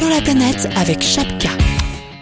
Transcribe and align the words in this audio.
Allô 0.00 0.08
la 0.08 0.22
planète 0.22 0.66
avec 0.76 1.02
Chapka. 1.02 1.50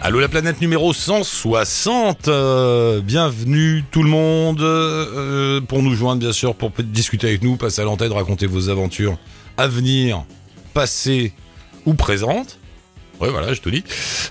Allô 0.01 0.19
la 0.19 0.27
planète 0.27 0.59
numéro 0.59 0.91
160. 0.91 2.27
euh, 2.27 2.99
bienvenue 2.99 3.85
tout 3.89 4.03
le 4.03 4.09
monde 4.09 4.59
euh, 4.59 5.61
pour 5.61 5.81
nous 5.81 5.95
joindre 5.95 6.19
bien 6.19 6.33
sûr 6.33 6.55
pour 6.55 6.71
discuter 6.71 7.27
avec 7.27 7.41
nous, 7.41 7.55
passer 7.55 7.81
à 7.81 7.85
l'antenne, 7.85 8.11
raconter 8.11 8.47
vos 8.47 8.67
aventures 8.67 9.17
à 9.55 9.69
venir, 9.69 10.25
passées 10.73 11.31
ou 11.85 11.93
présentes. 11.93 12.58
Ouais 13.19 13.29
voilà, 13.29 13.53
je 13.53 13.61
te 13.61 13.69
dis. 13.69 13.83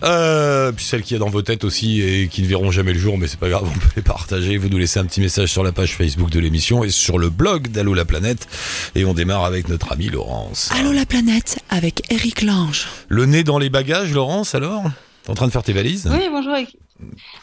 Euh, 0.03 0.73
puis 0.73 0.85
celles 0.85 1.03
qu'il 1.03 1.15
y 1.15 1.17
a 1.17 1.19
dans 1.21 1.29
vos 1.31 1.43
têtes 1.43 1.65
aussi 1.65 2.01
et 2.01 2.29
qui 2.29 2.43
ne 2.43 2.47
verront 2.47 2.71
jamais 2.71 2.93
le 2.93 2.99
jour, 2.99 3.19
mais 3.19 3.27
c'est 3.27 3.39
pas 3.39 3.49
grave, 3.49 3.65
on 3.75 3.79
peut 3.79 3.89
les 3.97 4.03
partager. 4.03 4.57
Vous 4.57 4.69
nous 4.69 4.79
laissez 4.79 4.99
un 4.99 5.05
petit 5.05 5.21
message 5.21 5.51
sur 5.53 5.63
la 5.63 5.73
page 5.73 5.95
Facebook 5.95 6.31
de 6.31 6.41
l'émission 6.41 6.85
et 6.85 6.91
sur 6.91 7.19
le 7.19 7.29
blog 7.31 7.69
d'Allô 7.69 7.95
la 7.95 8.05
planète. 8.05 8.47
Et 8.95 9.05
on 9.05 9.15
démarre 9.15 9.45
avec 9.45 9.69
notre 9.69 9.93
ami 9.93 10.09
Laurence. 10.09 10.71
Allô 10.79 10.93
la 10.93 11.07
planète 11.07 11.59
avec 11.71 12.11
Eric 12.11 12.43
Lange. 12.43 12.87
Le 13.09 13.27
nez 13.27 13.45
dans 13.45 13.59
les 13.59 13.71
bagages, 13.71 14.13
Laurence 14.13 14.55
alors? 14.55 14.85
T'es 15.25 15.31
en 15.31 15.35
train 15.35 15.47
de 15.47 15.53
faire 15.53 15.63
tes 15.63 15.73
valises? 15.75 16.09
Oui, 16.11 16.29
bonjour. 16.31 16.55
Eric. 16.55 16.77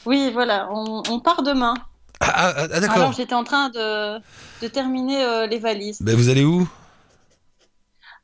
Oui, 0.06 0.32
voilà, 0.34 0.68
on, 0.74 1.04
on 1.10 1.20
part 1.20 1.44
demain. 1.44 1.76
Ah, 2.22 2.32
ah, 2.36 2.54
ah, 2.58 2.62
Alors 2.64 2.80
d'accord. 2.80 3.14
j'étais 3.16 3.34
en 3.36 3.44
train 3.44 3.70
de, 3.70 4.18
de 4.62 4.68
terminer 4.68 5.24
euh, 5.24 5.48
les 5.48 5.60
valises. 5.60 5.98
Ben, 6.02 6.16
vous 6.16 6.30
allez 6.30 6.44
où? 6.44 6.68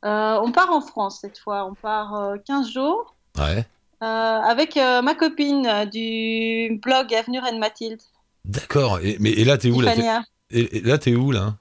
On 0.03 0.51
part 0.51 0.71
en 0.71 0.81
France 0.81 1.19
cette 1.21 1.37
fois, 1.37 1.65
on 1.69 1.73
part 1.75 2.15
euh, 2.15 2.35
15 2.45 2.69
jours 2.71 3.15
Ouais. 3.37 3.65
euh, 4.03 4.05
avec 4.05 4.77
euh, 4.77 5.01
ma 5.01 5.15
copine 5.15 5.65
euh, 5.67 5.85
du 5.85 6.79
blog 6.81 7.13
Avenue 7.13 7.39
Reine 7.39 7.59
Mathilde, 7.59 7.99
D'accord. 8.45 8.99
Et, 9.03 9.17
mais 9.19 9.29
et 9.31 9.43
là 9.45 9.57
t'es 9.57 9.69
où 9.69 9.81
là? 9.81 9.93
Et, 10.49 10.77
et 10.77 10.81
là 10.81 10.97
t'es 10.97 11.13
où 11.15 11.31
là? 11.31 11.55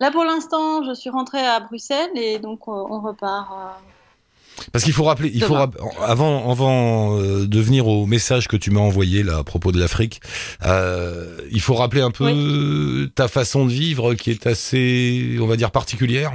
Là 0.00 0.10
pour 0.10 0.24
l'instant, 0.24 0.84
je 0.84 0.94
suis 0.94 1.10
rentrée 1.10 1.44
à 1.46 1.60
Bruxelles 1.60 2.10
et 2.16 2.38
donc 2.38 2.60
euh, 2.68 2.72
on 2.72 3.00
repart. 3.00 3.50
euh, 3.52 4.62
Parce 4.72 4.84
qu'il 4.84 4.92
faut 4.92 5.04
rappeler, 5.04 5.30
il 5.34 5.42
faut 5.42 5.56
avant 6.02 6.50
avant 6.50 7.18
euh, 7.18 7.46
de 7.46 7.60
venir 7.60 7.86
au 7.88 8.06
message 8.06 8.48
que 8.48 8.56
tu 8.56 8.70
m'as 8.70 8.80
envoyé 8.80 9.22
là 9.22 9.38
à 9.38 9.44
propos 9.44 9.72
de 9.72 9.78
l'Afrique, 9.78 10.20
euh, 10.64 11.36
il 11.50 11.60
faut 11.60 11.74
rappeler 11.74 12.00
un 12.00 12.10
peu 12.12 13.10
ta 13.14 13.28
façon 13.28 13.66
de 13.66 13.70
vivre 13.70 14.14
qui 14.14 14.30
est 14.30 14.46
assez, 14.46 15.36
on 15.40 15.46
va 15.46 15.56
dire 15.56 15.70
particulière? 15.70 16.32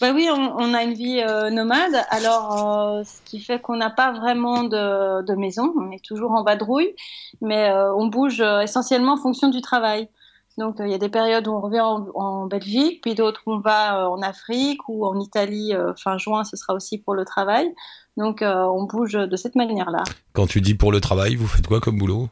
Bah 0.00 0.12
oui, 0.14 0.28
on, 0.32 0.54
on 0.56 0.72
a 0.72 0.82
une 0.82 0.94
vie 0.94 1.20
euh, 1.20 1.50
nomade, 1.50 1.94
alors 2.08 2.98
euh, 2.98 3.04
ce 3.04 3.20
qui 3.26 3.38
fait 3.38 3.60
qu'on 3.60 3.76
n'a 3.76 3.90
pas 3.90 4.12
vraiment 4.12 4.64
de, 4.64 5.22
de 5.22 5.34
maison, 5.34 5.74
on 5.76 5.90
est 5.90 6.02
toujours 6.02 6.30
en 6.32 6.42
vadrouille, 6.42 6.94
mais 7.42 7.68
euh, 7.68 7.94
on 7.94 8.06
bouge 8.06 8.40
essentiellement 8.40 9.12
en 9.12 9.16
fonction 9.18 9.48
du 9.48 9.60
travail. 9.60 10.08
Donc 10.56 10.76
il 10.80 10.88
y 10.88 10.94
a 10.94 10.98
des 10.98 11.10
périodes 11.10 11.46
où 11.48 11.52
on 11.52 11.60
revient 11.60 11.82
en, 11.82 12.06
en 12.14 12.46
Belgique, 12.46 13.02
puis 13.02 13.14
d'autres 13.14 13.42
où 13.46 13.52
on 13.52 13.60
va 13.60 14.08
en 14.10 14.22
Afrique 14.22 14.88
ou 14.88 15.06
en 15.06 15.20
Italie 15.20 15.74
fin 15.96 16.16
juin, 16.16 16.44
ce 16.44 16.56
sera 16.56 16.72
aussi 16.74 16.96
pour 16.98 17.14
le 17.14 17.26
travail. 17.26 17.72
Donc 18.16 18.42
on 18.42 18.84
bouge 18.84 19.12
de 19.12 19.36
cette 19.36 19.54
manière-là. 19.54 20.02
Quand 20.32 20.46
tu 20.46 20.60
dis 20.60 20.74
pour 20.74 20.92
le 20.92 21.00
travail, 21.00 21.36
vous 21.36 21.46
faites 21.46 21.66
quoi 21.66 21.80
comme 21.80 21.98
boulot? 21.98 22.28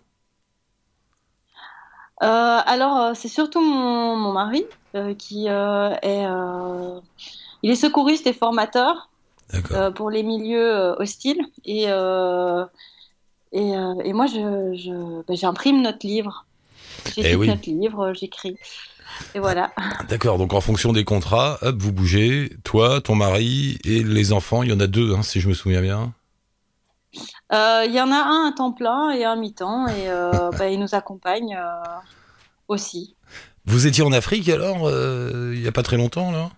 Alors, 2.21 3.15
c'est 3.15 3.29
surtout 3.29 3.61
mon, 3.61 4.17
mon 4.17 4.33
mari 4.33 4.65
qui 5.17 5.47
est, 5.47 6.27
il 7.63 7.71
est 7.71 7.77
secouriste 7.77 8.27
et 8.27 8.33
formateur 8.33 9.09
euh, 9.73 9.91
pour 9.91 10.11
les 10.11 10.23
milieux 10.23 10.75
euh, 10.75 10.95
hostiles 10.97 11.41
et 11.65 11.85
euh, 11.89 12.65
et, 13.53 13.71
et 14.05 14.13
moi 14.13 14.27
je, 14.27 14.75
je 14.77 15.23
ben, 15.27 15.37
j'imprime 15.37 15.81
notre 15.81 16.07
livre, 16.07 16.45
Eh 17.07 17.23
j'écris 17.23 17.37
oui. 17.37 17.49
notre 17.49 17.71
livre, 17.71 18.13
j'écris 18.13 18.59
et 19.35 19.39
voilà. 19.39 19.73
D'accord. 20.09 20.39
Donc 20.39 20.53
en 20.53 20.61
fonction 20.61 20.93
des 20.93 21.05
contrats, 21.05 21.59
hop, 21.63 21.77
vous 21.79 21.93
bougez. 21.93 22.51
Toi, 22.65 23.01
ton 23.01 23.15
mari 23.15 23.79
et 23.85 24.03
les 24.03 24.33
enfants. 24.33 24.63
Il 24.63 24.71
y 24.71 24.73
en 24.73 24.81
a 24.81 24.87
deux, 24.87 25.15
hein, 25.15 25.23
si 25.23 25.41
je 25.41 25.49
me 25.49 25.55
souviens 25.55 25.81
bien. 25.81 26.13
Euh, 27.53 27.85
Il 27.87 27.93
y 27.93 28.01
en 28.01 28.13
a 28.13 28.17
un 28.17 28.49
à 28.49 28.53
temps 28.53 28.73
plein 28.73 29.11
et 29.11 29.25
un 29.25 29.33
à 29.33 29.37
mi-temps 29.37 29.89
et 29.89 30.09
euh, 30.09 30.51
ben, 30.59 30.67
il 30.67 30.79
nous 30.81 30.95
accompagne 30.95 31.57
euh, 31.57 31.83
aussi. 32.69 33.15
Vous 33.65 33.87
étiez 33.87 34.05
en 34.05 34.13
Afrique 34.13 34.49
alors 34.49 34.91
il 34.91 35.61
y 35.61 35.69
a 35.69 35.73
pas 35.73 35.83
très 35.83 35.99
longtemps 35.99 36.31
là? 36.33 36.51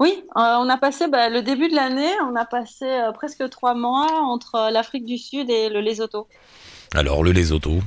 Oui, 0.00 0.24
euh, 0.36 0.40
on 0.58 0.68
a 0.68 0.76
passé 0.76 1.06
bah, 1.08 1.28
le 1.28 1.42
début 1.42 1.68
de 1.68 1.74
l'année, 1.74 2.10
on 2.28 2.34
a 2.36 2.44
passé 2.44 2.84
euh, 2.84 3.12
presque 3.12 3.48
trois 3.50 3.74
mois 3.74 4.10
entre 4.22 4.54
euh, 4.56 4.70
l'Afrique 4.70 5.04
du 5.04 5.18
Sud 5.18 5.48
et 5.50 5.68
le 5.68 5.80
Lesotho. 5.80 6.26
Alors 6.94 7.22
le 7.22 7.30
Lesotho. 7.32 7.78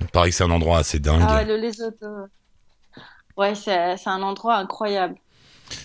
Il 0.00 0.08
paraît 0.08 0.30
que 0.30 0.34
c'est 0.34 0.44
un 0.44 0.50
endroit 0.50 0.78
assez 0.78 0.98
dingue. 0.98 1.22
Ah 1.26 1.44
le 1.44 1.56
Lesotho. 1.56 2.06
Ouais, 3.36 3.54
c'est 3.54 3.96
un 4.06 4.22
endroit 4.22 4.56
incroyable. 4.56 5.14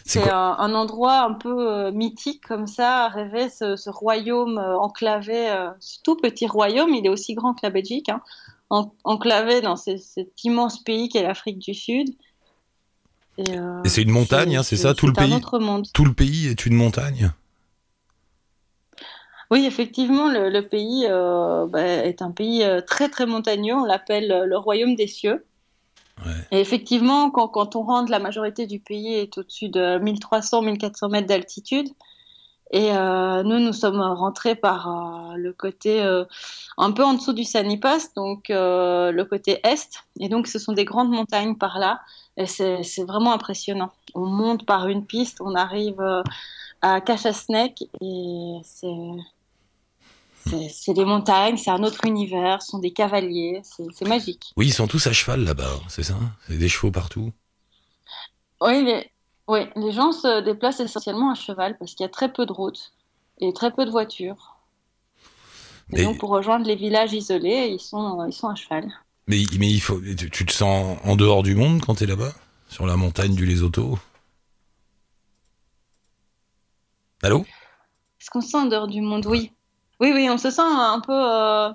C'est 0.05 0.29
un, 0.29 0.55
un 0.59 0.73
endroit 0.73 1.21
un 1.21 1.33
peu 1.33 1.91
mythique 1.91 2.45
comme 2.45 2.67
ça, 2.67 3.07
rêver 3.07 3.49
ce, 3.49 3.77
ce 3.77 3.89
royaume 3.89 4.57
enclavé, 4.57 5.47
ce 5.79 5.99
tout 6.03 6.17
petit 6.17 6.45
royaume, 6.47 6.93
il 6.93 7.05
est 7.05 7.09
aussi 7.09 7.35
grand 7.35 7.53
que 7.53 7.61
la 7.63 7.69
Belgique, 7.69 8.09
hein, 8.09 8.21
en- 8.69 8.91
enclavé 9.05 9.61
dans 9.61 9.77
ce- 9.77 9.95
cet 9.97 10.43
immense 10.43 10.83
pays 10.83 11.07
qu'est 11.07 11.23
l'Afrique 11.23 11.59
du 11.59 11.73
Sud. 11.73 12.09
Et, 13.37 13.57
euh, 13.57 13.83
Et 13.83 13.89
c'est 13.89 14.01
une 14.01 14.11
montagne, 14.11 14.57
hein, 14.57 14.63
c'est 14.63 14.77
ça, 14.77 14.93
tout 14.93 15.07
le 15.07 15.13
pays 15.13 15.33
autre 15.33 15.59
monde. 15.59 15.87
Tout 15.93 16.05
le 16.05 16.13
pays 16.13 16.47
est 16.47 16.65
une 16.65 16.75
montagne. 16.75 17.31
Oui, 19.49 19.65
effectivement, 19.65 20.29
le, 20.29 20.49
le 20.49 20.67
pays 20.67 21.05
euh, 21.09 21.67
bah, 21.67 21.83
est 21.83 22.21
un 22.21 22.31
pays 22.31 22.63
euh, 22.63 22.81
très 22.81 23.09
très 23.09 23.25
montagneux. 23.25 23.75
On 23.75 23.85
l'appelle 23.85 24.43
le 24.45 24.57
royaume 24.57 24.95
des 24.95 25.07
cieux. 25.07 25.45
Ouais. 26.25 26.33
Et 26.51 26.59
effectivement, 26.59 27.29
quand, 27.29 27.47
quand 27.47 27.75
on 27.75 27.83
rentre, 27.83 28.11
la 28.11 28.19
majorité 28.19 28.65
du 28.65 28.79
pays 28.79 29.13
est 29.13 29.37
au-dessus 29.37 29.69
de 29.69 29.99
1300-1400 29.99 31.11
mètres 31.11 31.27
d'altitude. 31.27 31.87
Et 32.71 32.91
euh, 32.91 33.43
nous, 33.43 33.59
nous 33.59 33.71
sommes 33.73 34.01
rentrés 34.01 34.55
par 34.55 34.87
euh, 34.89 35.35
le 35.37 35.53
côté 35.53 36.03
euh, 36.03 36.25
un 36.77 36.91
peu 36.91 37.03
en 37.03 37.13
dessous 37.13 37.33
du 37.33 37.43
Sanipas, 37.45 38.09
donc 38.15 38.49
le 38.49 39.23
côté 39.23 39.59
est. 39.63 40.03
Et 40.19 40.29
donc, 40.29 40.47
ce 40.47 40.59
sont 40.59 40.73
des 40.73 40.85
grandes 40.85 41.09
montagnes 41.09 41.55
par 41.55 41.79
là. 41.79 42.01
Et 42.37 42.45
c'est 42.45 43.03
vraiment 43.03 43.33
impressionnant. 43.33 43.91
On 44.13 44.27
monte 44.27 44.65
par 44.65 44.87
une 44.87 45.05
piste, 45.05 45.41
on 45.41 45.55
arrive 45.55 45.99
euh, 45.99 46.21
à 46.81 47.01
Kachasnek 47.01 47.83
et 47.99 48.61
c'est 48.63 48.93
des 50.93 51.05
montagnes, 51.05 51.57
c'est 51.57 51.71
un 51.71 51.83
autre 51.83 52.05
univers, 52.05 52.61
ce 52.61 52.71
sont 52.71 52.79
des 52.79 52.91
cavaliers, 52.91 53.61
c'est 53.63 53.87
c'est 53.91 54.07
magique. 54.07 54.53
Oui, 54.55 54.67
ils 54.67 54.73
sont 54.73 54.87
tous 54.87 55.07
à 55.07 55.13
cheval 55.13 55.43
là-bas, 55.43 55.79
c'est 55.89 56.03
ça? 56.03 56.15
C'est 56.47 56.57
des 56.57 56.69
chevaux 56.69 56.91
partout? 56.91 57.31
Oui, 58.61 58.83
les, 58.83 59.11
oui, 59.47 59.61
les 59.75 59.91
gens 59.91 60.11
se 60.11 60.41
déplacent 60.41 60.79
essentiellement 60.79 61.31
à 61.31 61.35
cheval 61.35 61.77
parce 61.77 61.95
qu'il 61.95 62.03
y 62.03 62.07
a 62.07 62.09
très 62.09 62.31
peu 62.31 62.45
de 62.45 62.53
routes 62.53 62.93
et 63.39 63.53
très 63.53 63.71
peu 63.71 63.85
de 63.85 63.91
voitures. 63.91 64.55
Et 65.93 65.97
Mais- 65.97 66.03
donc 66.03 66.19
pour 66.19 66.29
rejoindre 66.29 66.65
les 66.65 66.75
villages 66.75 67.13
isolés, 67.13 67.69
ils 67.71 67.79
sont, 67.79 68.25
ils 68.25 68.33
sont 68.33 68.49
à 68.49 68.55
cheval. 68.55 68.91
Mais, 69.27 69.43
mais 69.59 69.69
il 69.69 69.81
faut, 69.81 69.99
tu, 69.99 70.45
te 70.45 70.51
sens 70.53 70.97
en 71.03 71.15
dehors 71.17 71.43
du 71.43 71.53
monde 71.53 71.81
quand 71.85 71.95
t'es 71.95 72.05
là-bas? 72.05 72.31
Sur 72.69 72.87
la 72.87 72.95
montagne 72.95 73.35
du 73.35 73.45
Lesotho? 73.45 73.99
Allô? 77.21 77.45
Est-ce 78.21 78.29
qu'on 78.29 78.41
se 78.41 78.49
sent 78.49 78.57
en 78.57 78.65
dehors 78.67 78.87
du 78.87 79.01
monde? 79.01 79.25
Oui. 79.25 79.51
Oui, 79.99 80.11
oui, 80.13 80.29
on 80.29 80.37
se 80.37 80.49
sent 80.49 80.61
un 80.61 81.01
peu 81.01 81.11
euh, 81.11 81.73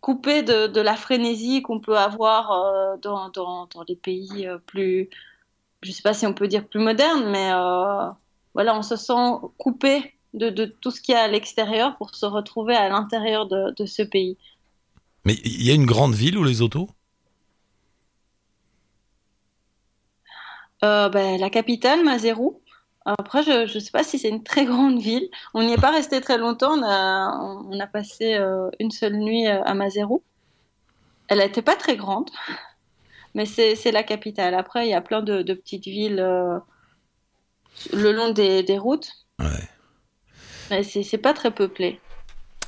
coupé 0.00 0.42
de, 0.42 0.80
la 0.80 0.96
frénésie 0.96 1.60
qu'on 1.62 1.80
peut 1.80 1.98
avoir 1.98 2.52
euh, 2.52 2.96
dans, 2.96 3.28
dans, 3.28 3.66
dans 3.66 3.84
les 3.86 3.96
pays 3.96 4.46
euh, 4.46 4.58
plus, 4.58 5.10
je 5.82 5.92
sais 5.92 6.02
pas 6.02 6.14
si 6.14 6.26
on 6.26 6.32
peut 6.32 6.48
dire 6.48 6.66
plus 6.66 6.80
modernes, 6.80 7.28
mais 7.30 7.50
voilà, 8.54 8.76
on 8.76 8.82
se 8.82 8.96
sent 8.96 9.36
coupé 9.58 10.14
de, 10.32 10.64
tout 10.64 10.90
ce 10.90 11.00
qu'il 11.00 11.14
y 11.14 11.18
a 11.18 11.22
à 11.22 11.28
l'extérieur 11.28 11.96
pour 11.98 12.14
se 12.14 12.24
retrouver 12.24 12.74
à 12.74 12.88
l'intérieur 12.88 13.46
de 13.46 13.86
ce 13.86 14.02
pays. 14.02 14.38
Mais 15.24 15.34
il 15.44 15.62
y 15.62 15.70
a 15.70 15.74
une 15.74 15.86
grande 15.86 16.14
ville 16.14 16.38
au 16.38 16.44
Lesotho 16.44 16.88
Euh, 20.84 21.08
ben, 21.08 21.40
la 21.40 21.48
capitale, 21.48 22.04
Mazérou. 22.04 22.60
Après, 23.06 23.42
je 23.42 23.74
ne 23.74 23.80
sais 23.80 23.90
pas 23.90 24.04
si 24.04 24.18
c'est 24.18 24.28
une 24.28 24.42
très 24.42 24.66
grande 24.66 24.98
ville. 24.98 25.28
On 25.54 25.62
n'y 25.62 25.72
est 25.72 25.80
pas 25.80 25.90
resté 25.90 26.20
très 26.20 26.36
longtemps. 26.36 26.78
On 26.78 26.82
a, 26.82 27.30
on 27.70 27.80
a 27.80 27.86
passé 27.86 28.34
euh, 28.34 28.70
une 28.80 28.90
seule 28.90 29.16
nuit 29.16 29.46
euh, 29.46 29.62
à 29.64 29.74
Mazérou. 29.74 30.22
Elle 31.28 31.38
n'était 31.38 31.62
pas 31.62 31.76
très 31.76 31.96
grande, 31.96 32.30
mais 33.34 33.46
c'est 33.46 33.92
la 33.92 34.02
capitale. 34.02 34.54
Après, 34.54 34.86
il 34.86 34.90
y 34.90 34.94
a 34.94 35.00
plein 35.00 35.22
de, 35.22 35.40
de 35.40 35.54
petites 35.54 35.84
villes 35.84 36.20
euh, 36.20 36.58
le 37.92 38.12
long 38.12 38.30
des, 38.30 38.62
des 38.62 38.78
routes. 38.78 39.10
Ouais. 39.38 39.68
Mais 40.70 40.82
c'est 40.82 41.02
c'est 41.02 41.18
pas 41.18 41.32
très 41.32 41.50
peuplé. 41.50 41.98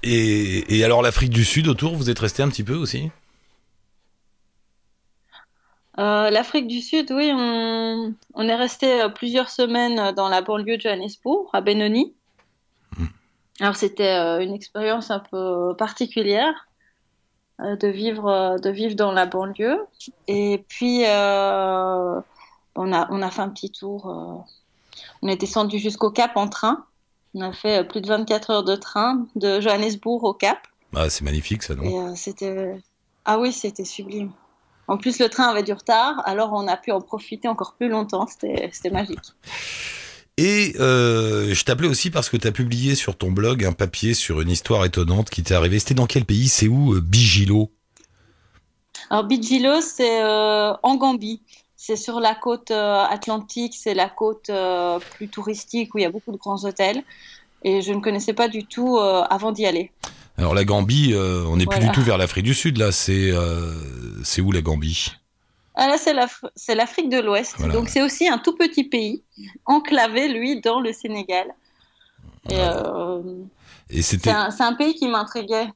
Et, 0.08 0.78
et 0.78 0.84
alors 0.84 1.02
l'Afrique 1.02 1.30
du 1.30 1.44
Sud 1.44 1.66
autour, 1.66 1.96
vous 1.96 2.10
êtes 2.10 2.20
resté 2.20 2.42
un 2.42 2.48
petit 2.48 2.62
peu 2.62 2.74
aussi? 2.74 3.10
Euh, 5.98 6.30
L'Afrique 6.30 6.68
du 6.68 6.80
Sud, 6.80 7.10
oui, 7.10 7.32
on, 7.34 8.14
on 8.34 8.48
est 8.48 8.54
resté 8.54 9.02
euh, 9.02 9.08
plusieurs 9.08 9.50
semaines 9.50 10.12
dans 10.12 10.28
la 10.28 10.42
banlieue 10.42 10.76
de 10.76 10.82
Johannesburg, 10.82 11.50
à 11.52 11.60
Benoni. 11.60 12.14
Alors 13.58 13.74
c'était 13.74 14.14
euh, 14.14 14.42
une 14.42 14.54
expérience 14.54 15.10
un 15.10 15.18
peu 15.18 15.74
particulière 15.76 16.68
euh, 17.60 17.74
de 17.76 17.88
vivre 17.88 18.28
euh, 18.28 18.58
de 18.58 18.70
vivre 18.70 18.94
dans 18.94 19.10
la 19.10 19.24
banlieue. 19.24 19.78
Et 20.28 20.64
puis 20.68 21.04
euh, 21.06 22.20
on 22.74 22.92
a 22.92 23.08
on 23.10 23.22
a 23.22 23.30
fait 23.30 23.40
un 23.40 23.48
petit 23.48 23.70
tour 23.70 24.10
euh, 24.10 24.36
On 25.22 25.28
est 25.28 25.40
descendu 25.40 25.78
jusqu'au 25.78 26.10
Cap 26.10 26.36
en 26.36 26.48
train. 26.48 26.84
On 27.36 27.42
a 27.42 27.52
fait 27.52 27.86
plus 27.86 28.00
de 28.00 28.08
24 28.08 28.50
heures 28.50 28.64
de 28.64 28.76
train 28.76 29.26
de 29.36 29.60
Johannesburg 29.60 30.24
au 30.24 30.32
Cap. 30.32 30.58
Ah, 30.94 31.10
c'est 31.10 31.22
magnifique 31.22 31.62
ça, 31.62 31.74
non? 31.74 32.12
Et 32.12 32.16
c'était 32.16 32.80
ah 33.26 33.38
oui, 33.38 33.52
c'était 33.52 33.84
sublime. 33.84 34.30
En 34.88 34.96
plus, 34.96 35.18
le 35.18 35.28
train 35.28 35.48
avait 35.48 35.64
du 35.64 35.72
retard, 35.72 36.22
alors 36.24 36.52
on 36.54 36.66
a 36.66 36.76
pu 36.76 36.92
en 36.92 37.00
profiter 37.00 37.48
encore 37.48 37.74
plus 37.74 37.88
longtemps. 37.88 38.26
C'était 38.26 38.90
magique. 38.90 39.18
Et 40.38 40.74
euh, 40.78 41.54
je 41.54 41.64
t'appelais 41.64 41.88
aussi 41.88 42.10
parce 42.10 42.28
que 42.28 42.36
tu 42.36 42.46
as 42.46 42.52
publié 42.52 42.94
sur 42.94 43.16
ton 43.16 43.30
blog 43.30 43.64
un 43.64 43.72
papier 43.72 44.12
sur 44.12 44.42
une 44.42 44.50
histoire 44.50 44.84
étonnante 44.84 45.30
qui 45.30 45.42
t'est 45.42 45.54
arrivée. 45.54 45.78
C'était 45.78 45.94
dans 45.94 46.06
quel 46.06 46.26
pays? 46.26 46.48
C'est 46.48 46.68
où 46.68 46.94
euh, 46.94 47.00
Bijilo 47.00 47.72
Alors 49.08 49.24
Bijilo, 49.24 49.80
c'est 49.80 50.22
euh, 50.22 50.74
en 50.82 50.96
Gambie. 50.96 51.40
C'est 51.86 51.96
sur 51.96 52.18
la 52.18 52.34
côte 52.34 52.72
atlantique, 52.72 53.74
c'est 53.78 53.94
la 53.94 54.08
côte 54.08 54.50
plus 55.12 55.28
touristique 55.28 55.94
où 55.94 55.98
il 55.98 56.02
y 56.02 56.04
a 56.04 56.10
beaucoup 56.10 56.32
de 56.32 56.36
grands 56.36 56.64
hôtels. 56.64 57.04
Et 57.62 57.80
je 57.80 57.92
ne 57.92 58.00
connaissais 58.00 58.32
pas 58.32 58.48
du 58.48 58.64
tout 58.64 58.98
avant 58.98 59.52
d'y 59.52 59.66
aller. 59.66 59.92
Alors 60.36 60.52
la 60.52 60.64
Gambie, 60.64 61.14
on 61.14 61.56
n'est 61.56 61.66
plus 61.66 61.78
du 61.78 61.90
tout 61.92 62.02
vers 62.02 62.18
l'Afrique 62.18 62.44
du 62.44 62.54
Sud 62.54 62.78
là. 62.78 62.90
C'est 62.90 63.30
où 64.40 64.50
la 64.50 64.62
Gambie? 64.62 65.12
Ah 65.76 65.88
là, 65.88 65.96
c'est 66.56 66.74
l'Afrique 66.74 67.10
de 67.10 67.20
l'Ouest. 67.20 67.60
Donc, 67.68 67.88
c'est 67.90 68.02
aussi 68.02 68.26
un 68.26 68.38
tout 68.38 68.56
petit 68.56 68.84
pays, 68.84 69.22
enclavé, 69.66 70.28
lui, 70.28 70.60
dans 70.62 70.80
le 70.80 70.92
Sénégal. 70.92 71.48
Et, 72.48 72.54
euh, 72.54 73.20
c'est 74.00 74.26
un, 74.26 74.74
pays 74.74 74.94
qui 74.94 75.06
m'intriguait. 75.06 75.68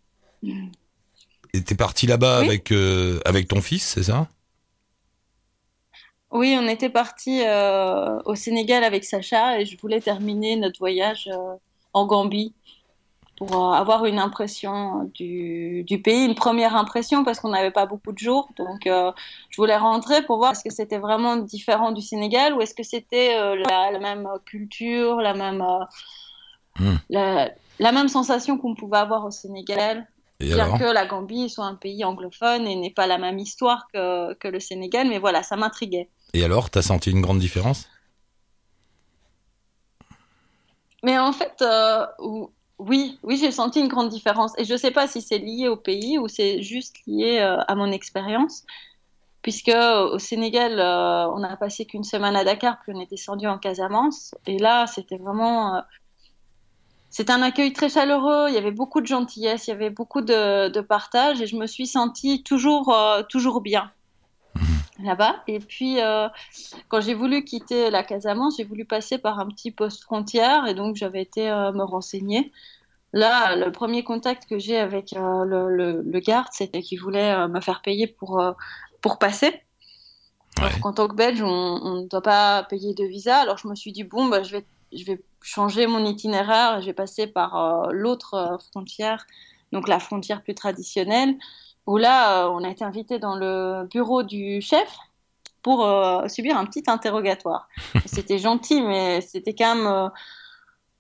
Et 1.52 1.62
t'es 1.62 1.74
parti 1.74 2.06
là-bas 2.06 2.38
avec, 2.38 2.72
euh, 2.72 3.20
avec 3.26 3.48
ton 3.48 3.60
fils, 3.60 3.84
c'est 3.84 4.04
ça? 4.04 4.26
Oui, 6.30 6.56
on 6.60 6.68
était 6.68 6.90
parti 6.90 7.42
euh, 7.44 8.20
au 8.24 8.34
Sénégal 8.34 8.84
avec 8.84 9.04
Sacha 9.04 9.60
et 9.60 9.66
je 9.66 9.76
voulais 9.78 10.00
terminer 10.00 10.56
notre 10.56 10.78
voyage 10.78 11.28
en 11.92 12.06
Gambie 12.06 12.54
pour 13.40 13.54
euh, 13.54 13.72
avoir 13.72 14.04
une 14.04 14.18
impression 14.18 15.10
du, 15.14 15.82
du, 15.84 16.02
pays, 16.02 16.26
une 16.26 16.34
première 16.34 16.76
impression 16.76 17.24
parce 17.24 17.40
qu'on 17.40 17.48
n'avait 17.48 17.70
pas 17.70 17.86
beaucoup 17.86 18.12
de 18.12 18.18
jours. 18.18 18.50
Donc, 18.58 18.86
euh, 18.86 19.10
je 19.48 19.56
voulais 19.56 19.78
rentrer 19.78 20.22
pour 20.22 20.36
voir 20.36 20.52
est-ce 20.52 20.62
que 20.62 20.72
c'était 20.72 20.98
vraiment 20.98 21.36
différent 21.36 21.90
du 21.90 22.02
Sénégal 22.02 22.52
ou 22.52 22.60
est-ce 22.60 22.74
que 22.74 22.82
c'était 22.82 23.38
euh, 23.38 23.56
la, 23.66 23.98
même 23.98 24.28
culture, 24.44 25.22
la 25.22 25.32
même, 25.32 25.64
hmm. 26.78 26.96
la, 27.08 27.92
même 27.92 28.08
sensation 28.08 28.58
qu'on 28.58 28.74
pouvait 28.74 28.98
avoir 28.98 29.24
au 29.24 29.30
Sénégal. 29.30 30.06
bien 30.38 30.76
que 30.76 30.84
la 30.84 31.06
Gambie 31.06 31.48
soit 31.48 31.64
un 31.64 31.76
pays 31.76 32.04
anglophone 32.04 32.66
et 32.66 32.76
n'ait 32.76 32.90
pas 32.90 33.06
la 33.06 33.16
même 33.16 33.38
histoire 33.38 33.86
que, 33.90 34.34
que 34.34 34.48
le 34.48 34.60
Sénégal, 34.60 35.08
mais 35.08 35.18
voilà, 35.18 35.42
ça 35.42 35.56
m'intriguait. 35.56 36.10
Et 36.34 36.44
alors, 36.44 36.70
tu 36.70 36.78
as 36.78 36.82
senti 36.82 37.10
une 37.10 37.20
grande 37.20 37.38
différence? 37.38 37.88
Mais 41.02 41.18
en 41.18 41.32
fait, 41.32 41.62
oui, 42.80 43.18
oui, 43.22 43.36
j'ai 43.36 43.50
senti 43.52 43.80
une 43.80 43.88
grande 43.88 44.08
différence. 44.08 44.52
Et 44.58 44.64
je 44.64 44.72
ne 44.72 44.78
sais 44.78 44.90
pas 44.90 45.06
si 45.06 45.20
c'est 45.20 45.38
lié 45.38 45.68
au 45.68 45.76
pays 45.76 46.18
ou 46.18 46.28
c'est 46.28 46.62
juste 46.62 46.96
lié 47.06 47.38
euh, 47.40 47.58
à 47.68 47.74
mon 47.74 47.92
expérience. 47.92 48.64
Puisque 49.42 49.68
euh, 49.68 50.08
au 50.14 50.18
Sénégal, 50.18 50.80
euh, 50.80 51.28
on 51.28 51.40
n'a 51.40 51.56
passé 51.58 51.84
qu'une 51.84 52.04
semaine 52.04 52.36
à 52.36 52.44
Dakar, 52.44 52.78
puis 52.82 52.92
on 52.94 53.00
est 53.00 53.10
descendu 53.10 53.46
en 53.46 53.58
Casamance. 53.58 54.34
Et 54.46 54.58
là, 54.58 54.86
c'était 54.86 55.18
vraiment. 55.18 55.82
c'était 57.10 57.32
un 57.32 57.42
accueil 57.42 57.74
très 57.74 57.90
chaleureux. 57.90 58.46
Il 58.48 58.54
y 58.54 58.58
avait 58.58 58.70
beaucoup 58.70 59.02
de 59.02 59.06
gentillesse, 59.06 59.66
il 59.66 59.70
y 59.70 59.74
avait 59.74 59.90
beaucoup 59.90 60.22
de, 60.22 60.80
partage. 60.80 61.42
Et 61.42 61.46
je 61.46 61.56
me 61.56 61.66
suis 61.66 61.86
sentie 61.86 62.42
toujours, 62.42 62.96
toujours 63.28 63.60
bien. 63.60 63.92
Là-bas. 65.04 65.42
Et 65.46 65.58
puis, 65.58 65.98
quand 66.88 67.00
j'ai 67.00 67.14
voulu 67.14 67.44
quitter 67.44 67.90
la 67.90 68.02
Casamance, 68.02 68.56
j'ai 68.56 68.64
voulu 68.64 68.84
passer 68.84 69.18
par 69.18 69.38
un 69.38 69.46
petit 69.48 69.70
poste 69.70 70.02
frontière 70.02 70.66
et 70.66 70.74
donc 70.74 70.96
j'avais 70.96 71.22
été 71.22 71.42
me 71.48 71.82
renseigner. 71.82 72.52
Là, 73.12 73.56
le 73.56 73.72
premier 73.72 74.04
contact 74.04 74.48
que 74.48 74.58
j'ai 74.58 74.78
avec 74.78 75.14
euh, 75.14 75.44
le, 75.44 76.20
garde, 76.20 76.48
c'était 76.52 76.80
qu'il 76.80 77.00
voulait 77.00 77.32
euh, 77.32 77.48
me 77.48 77.60
faire 77.60 77.82
payer 77.82 78.06
pour, 78.06 78.40
euh, 78.40 78.52
pour 79.00 79.18
passer. 79.18 79.62
Alors 80.58 80.78
qu'en 80.80 80.92
tant 80.92 81.08
que 81.08 81.14
Belge, 81.14 81.42
on 81.42 82.02
ne 82.02 82.08
doit 82.08 82.22
pas 82.22 82.62
payer 82.64 82.94
de 82.94 83.04
visa. 83.04 83.38
Alors 83.40 83.58
je 83.58 83.66
me 83.66 83.74
suis 83.74 83.92
dit, 83.92 84.04
bon, 84.04 84.26
bah, 84.26 84.42
je, 84.42 84.52
vais, 84.52 84.64
je 84.92 85.04
vais 85.04 85.20
changer 85.42 85.86
mon 85.86 86.04
itinéraire 86.04 86.78
et 86.78 86.82
je 86.82 86.86
vais 86.86 86.92
passer 86.92 87.26
par 87.26 87.88
l'autre 87.92 88.58
frontière, 88.70 89.26
donc 89.72 89.88
la 89.88 89.98
frontière 89.98 90.42
plus 90.42 90.54
traditionnelle, 90.54 91.34
où 91.90 91.96
là, 91.96 92.48
on 92.50 92.62
a 92.64 92.68
été 92.68 92.84
invité 92.84 93.18
dans 93.18 93.36
le 93.36 93.86
bureau 93.90 94.22
du 94.22 94.60
chef 94.60 94.96
pour 95.62 95.86
subir 96.28 96.56
un 96.56 96.64
petit 96.64 96.84
interrogatoire. 96.86 97.68
c'était 98.06 98.38
gentil, 98.38 98.80
mais 98.82 99.20
c'était 99.20 99.54
quand 99.54 99.74
même 99.74 100.10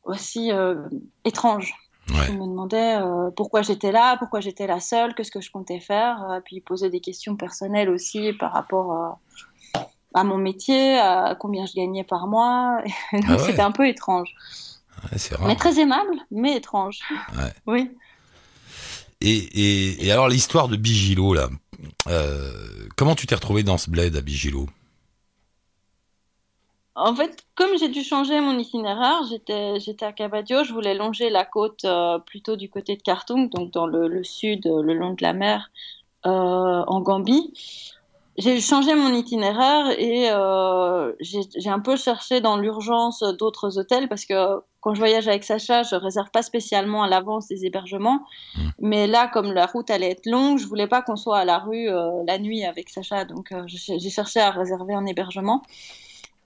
aussi 0.04 0.50
étrange. 1.24 1.74
Il 2.28 2.38
me 2.38 2.46
demandait 2.46 2.96
euh, 2.96 3.30
pourquoi 3.30 3.62
j'étais 3.62 3.92
là, 3.92 4.16
pourquoi 4.18 4.40
j'étais 4.40 4.66
la 4.66 4.80
seule, 4.80 5.14
qu'est-ce 5.14 5.30
que 5.30 5.40
je 5.40 5.50
comptais 5.50 5.80
faire. 5.80 6.22
Euh, 6.30 6.40
puis 6.44 6.56
il 6.56 6.60
posait 6.60 6.90
des 6.90 7.00
questions 7.00 7.36
personnelles 7.36 7.88
aussi 7.88 8.32
par 8.32 8.52
rapport 8.52 8.92
euh, 8.92 9.80
à 10.14 10.24
mon 10.24 10.36
métier, 10.36 10.98
à 10.98 11.36
combien 11.38 11.66
je 11.66 11.74
gagnais 11.74 12.04
par 12.04 12.26
mois. 12.26 12.82
Donc 13.12 13.24
ah 13.28 13.38
c'était 13.38 13.62
un 13.62 13.72
peu 13.72 13.86
étrange. 13.86 14.34
mais 15.46 15.56
très 15.56 15.78
aimable, 15.78 16.14
mais 16.30 16.56
étrange. 16.56 17.00
oui. 17.66 17.90
Et, 19.20 20.06
et, 20.06 20.10
alors 20.12 20.28
l'histoire 20.28 20.68
de 20.68 20.76
Bigilo, 20.76 21.34
là, 21.34 21.48
comment 22.96 23.14
tu 23.14 23.26
t'es 23.26 23.34
retrouvé 23.34 23.62
dans 23.62 23.78
ce 23.78 23.90
bled 23.90 24.16
à 24.16 24.20
Bigilo 24.20 24.66
en 27.02 27.14
fait, 27.14 27.46
comme 27.54 27.78
j'ai 27.78 27.88
dû 27.88 28.02
changer 28.02 28.40
mon 28.40 28.58
itinéraire, 28.58 29.22
j'étais, 29.30 30.04
à 30.04 30.12
Cabadio, 30.12 30.64
je 30.64 30.72
voulais 30.72 30.94
longer 30.94 31.30
la 31.30 31.46
côte 31.46 31.84
euh, 31.86 32.18
plutôt 32.18 32.56
du 32.56 32.68
côté 32.68 32.94
de 32.96 33.02
Khartoum, 33.02 33.48
donc 33.48 33.70
dans 33.70 33.86
le, 33.86 34.22
sud, 34.22 34.66
euh, 34.66 34.82
le 34.82 34.92
long 34.92 35.14
de 35.14 35.22
la 35.22 35.32
mer, 35.32 35.70
euh, 36.26 36.30
en 36.30 37.00
Gambie. 37.00 37.54
J'ai 38.40 38.60
changé 38.60 38.94
mon 38.94 39.12
itinéraire 39.12 39.90
et 39.98 40.30
j'ai, 41.20 41.70
un 41.70 41.80
peu 41.80 41.96
cherché 41.96 42.40
dans 42.40 42.56
l'urgence 42.56 43.22
d'autres 43.38 43.78
hôtels 43.78 44.08
parce 44.08 44.24
que 44.24 44.60
quand 44.80 44.94
je 44.94 44.98
voyage 44.98 45.28
avec 45.28 45.44
Sacha, 45.44 45.82
je 45.82 45.94
réserve 45.94 46.30
pas 46.30 46.42
spécialement 46.42 47.02
à 47.02 47.08
l'avance 47.08 47.48
des 47.48 47.66
hébergements. 47.66 48.24
Mmh. 48.56 48.68
Mais 48.78 49.06
là, 49.06 49.28
comme 49.28 49.52
la 49.52 49.66
route 49.66 49.90
allait 49.90 50.10
être 50.10 50.26
longue, 50.26 50.58
je 50.58 50.66
voulais 50.66 50.86
pas 50.86 51.02
qu'on 51.02 51.16
soit 51.16 51.38
à 51.38 51.44
la 51.44 51.58
rue 51.58 51.88
la 52.26 52.38
nuit 52.38 52.64
avec 52.64 52.88
Sacha, 52.88 53.24
donc 53.24 53.52
j'ai 53.66 54.10
cherché 54.10 54.40
à 54.40 54.50
réserver 54.50 54.94
un 54.94 55.06
hébergement. 55.06 55.62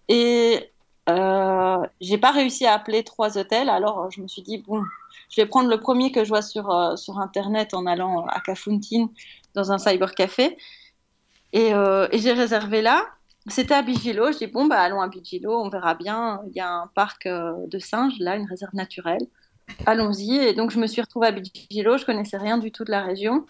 Et 0.08 0.70
euh, 1.09 1.87
j'ai 2.00 2.19
pas 2.19 2.30
réussi 2.30 2.66
à 2.66 2.75
appeler 2.75 3.04
trois 3.04 3.37
hôtels, 3.37 3.69
alors 3.69 4.11
je 4.11 4.21
me 4.21 4.28
suis 4.28 4.42
dit, 4.42 4.59
bon, 4.59 4.83
je 5.28 5.40
vais 5.40 5.47
prendre 5.47 5.69
le 5.69 5.78
premier 5.78 6.12
que 6.12 6.25
je 6.25 6.30
vois 6.30 6.42
sur, 6.42 6.71
euh, 6.71 6.97
sur 6.97 7.19
Internet 7.19 7.75
en 7.75 7.87
allant 7.87 8.25
à 8.26 8.40
Kafountine 8.40 9.09
dans 9.54 9.73
un 9.73 9.78
cybercafé. 9.78 10.57
Et, 11.54 11.73
euh, 11.73 12.08
et 12.12 12.18
j'ai 12.18 12.32
réservé 12.32 12.82
là. 12.82 13.06
C'était 13.46 13.75
à 13.75 13.82
Bigilo. 13.82 14.32
Je 14.32 14.38
dis, 14.38 14.46
bon, 14.49 14.66
bah, 14.66 14.80
allons 14.80 15.00
à 15.00 15.08
Bigilo, 15.08 15.56
on 15.56 15.70
verra 15.70 15.94
bien. 15.94 16.40
Il 16.50 16.56
y 16.56 16.61
a 16.61 16.68
un 16.68 16.90
parc 16.94 17.26
euh, 17.26 17.52
de 17.68 17.78
singes, 17.78 18.18
là, 18.18 18.37
une 18.37 18.46
réserve 18.46 18.75
naturelle. 18.75 19.26
Allons-y. 19.87 20.37
Et 20.37 20.52
donc, 20.52 20.73
je 20.73 20.78
me 20.78 20.87
suis 20.87 21.00
retrouvée 21.00 21.28
à 21.28 21.30
Bigilo. 21.30 21.96
Je 21.96 22.04
connaissais 22.04 22.37
rien 22.37 22.58
du 22.58 22.73
tout 22.73 22.84
de 22.84 22.90
la 22.90 23.02
région. 23.02 23.46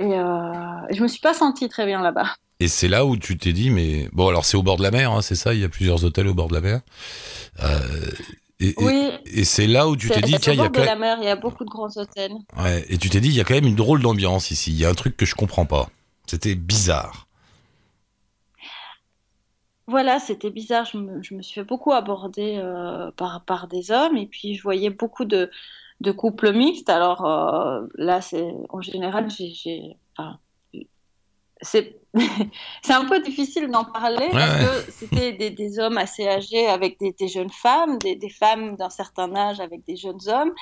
Et, 0.00 0.12
euh, 0.12 0.42
je 0.90 1.02
me 1.02 1.08
suis 1.08 1.20
pas 1.20 1.34
sentie 1.34 1.68
très 1.68 1.86
bien 1.86 2.02
là-bas. 2.02 2.34
Et 2.60 2.68
c'est 2.68 2.88
là 2.88 3.06
où 3.06 3.16
tu 3.16 3.38
t'es 3.38 3.52
dit, 3.52 3.70
mais 3.70 4.08
bon, 4.12 4.28
alors 4.28 4.44
c'est 4.44 4.56
au 4.56 4.62
bord 4.62 4.76
de 4.76 4.82
la 4.82 4.90
mer, 4.90 5.10
hein, 5.10 5.22
c'est 5.22 5.34
ça, 5.34 5.54
il 5.54 5.60
y 5.60 5.64
a 5.64 5.68
plusieurs 5.68 6.04
hôtels 6.04 6.28
au 6.28 6.34
bord 6.34 6.48
de 6.48 6.54
la 6.54 6.60
mer. 6.60 6.80
Euh, 7.62 8.10
et, 8.60 8.74
oui. 8.78 9.10
Et, 9.26 9.44
c'est 9.44 9.66
là 9.66 9.88
où 9.88 9.96
tu 9.96 10.08
t'es 10.08 10.20
dit, 10.20 10.36
tiens, 10.40 10.52
il 10.52 10.60
y 10.60 10.62
a 10.62 10.68
quand 10.68 10.78
même... 10.78 10.86
la 10.86 10.96
mer, 10.96 11.18
il 11.20 11.24
y 11.24 11.28
a 11.28 11.36
beaucoup 11.36 11.64
de 11.64 11.70
grands 11.70 11.90
hôtels. 11.96 12.32
Ouais, 12.56 12.84
et 12.88 12.96
tu 12.96 13.10
t'es 13.10 13.20
dit, 13.20 13.28
il 13.28 13.34
y 13.34 13.40
a 13.40 13.44
quand 13.44 13.54
même 13.54 13.66
une 13.66 13.74
drôle 13.74 14.00
d'ambiance 14.00 14.50
ici. 14.50 14.70
Il 14.70 14.78
y 14.78 14.84
a 14.84 14.88
un 14.88 14.94
truc 14.94 15.16
que 15.16 15.26
je 15.26 15.34
comprends 15.34 15.66
pas. 15.66 15.88
C'était 16.26 16.54
bizarre. 16.54 17.26
Voilà, 19.86 20.18
c'était 20.18 20.50
bizarre. 20.50 20.86
Je 20.86 20.96
me, 20.96 21.22
je 21.22 21.34
me, 21.34 21.42
suis 21.42 21.54
fait 21.60 21.64
beaucoup 21.64 21.92
aborder 21.92 22.56
euh, 22.58 23.10
par, 23.12 23.44
par 23.44 23.68
des 23.68 23.90
hommes 23.90 24.16
et 24.16 24.26
puis 24.26 24.54
je 24.54 24.62
voyais 24.62 24.90
beaucoup 24.90 25.26
de, 25.26 25.50
de 26.00 26.12
couples 26.12 26.52
mixtes. 26.52 26.88
Alors 26.88 27.26
euh, 27.26 27.86
là, 27.96 28.20
c'est 28.20 28.54
en 28.70 28.80
général, 28.80 29.28
j'ai, 29.30 29.96
enfin, 30.16 30.38
c'est 31.60 32.00
c'est 32.82 32.92
un 32.92 33.04
peu 33.06 33.20
difficile 33.20 33.68
d'en 33.68 33.84
parler 33.84 34.28
parce 34.30 34.64
que 34.64 34.90
c'était 34.92 35.32
des, 35.32 35.78
hommes 35.78 35.98
assez 35.98 36.28
âgés 36.28 36.66
avec 36.68 36.98
des, 36.98 37.28
jeunes 37.28 37.50
femmes, 37.50 37.98
des, 37.98 38.28
femmes 38.28 38.76
d'un 38.76 38.90
certain 38.90 39.34
âge 39.34 39.60
avec 39.60 39.84
des 39.84 39.96
jeunes 39.96 40.20
hommes. 40.28 40.52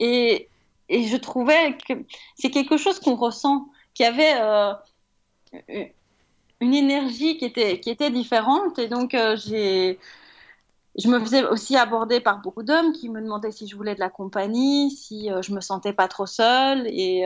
Et, 0.00 0.48
et 0.88 1.06
je 1.06 1.16
trouvais 1.16 1.76
que 1.86 1.92
c'est 2.34 2.50
quelque 2.50 2.78
chose 2.78 2.98
qu'on 2.98 3.16
ressent, 3.16 3.68
qu'il 3.94 4.06
y 4.06 4.08
avait 4.08 4.34
euh, 4.40 4.72
une 6.60 6.74
énergie 6.74 7.36
qui 7.38 7.44
était, 7.44 7.80
qui 7.80 7.90
était 7.90 8.10
différente. 8.10 8.78
Et 8.78 8.88
donc, 8.88 9.14
euh, 9.14 9.36
j'ai. 9.36 9.98
Je 10.98 11.08
me 11.08 11.18
faisais 11.20 11.42
aussi 11.44 11.76
aborder 11.76 12.20
par 12.20 12.42
beaucoup 12.42 12.62
d'hommes 12.62 12.92
qui 12.92 13.08
me 13.08 13.22
demandaient 13.22 13.50
si 13.50 13.66
je 13.66 13.76
voulais 13.76 13.94
de 13.94 14.00
la 14.00 14.10
compagnie, 14.10 14.90
si 14.90 15.30
euh, 15.30 15.40
je 15.40 15.52
me 15.54 15.62
sentais 15.62 15.94
pas 15.94 16.06
trop 16.06 16.26
seule. 16.26 16.86
Et 16.86 17.24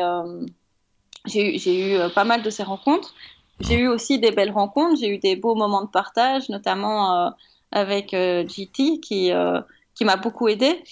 j'ai 1.26 1.96
eu 1.96 1.98
pas 2.14 2.24
mal 2.24 2.42
de 2.42 2.50
ces 2.50 2.62
rencontres. 2.62 3.14
J'ai 3.60 3.78
eu 3.78 3.88
aussi 3.88 4.18
des 4.18 4.30
belles 4.32 4.50
rencontres, 4.50 5.00
j'ai 5.00 5.08
eu 5.08 5.18
des 5.18 5.34
beaux 5.34 5.54
moments 5.54 5.82
de 5.82 5.88
partage, 5.88 6.48
notamment 6.50 7.26
euh, 7.26 7.30
avec 7.70 8.12
euh, 8.12 8.46
GT 8.46 9.00
qui, 9.00 9.32
euh, 9.32 9.60
qui 9.94 10.04
m'a 10.04 10.16
beaucoup 10.16 10.48
aidé 10.48 10.82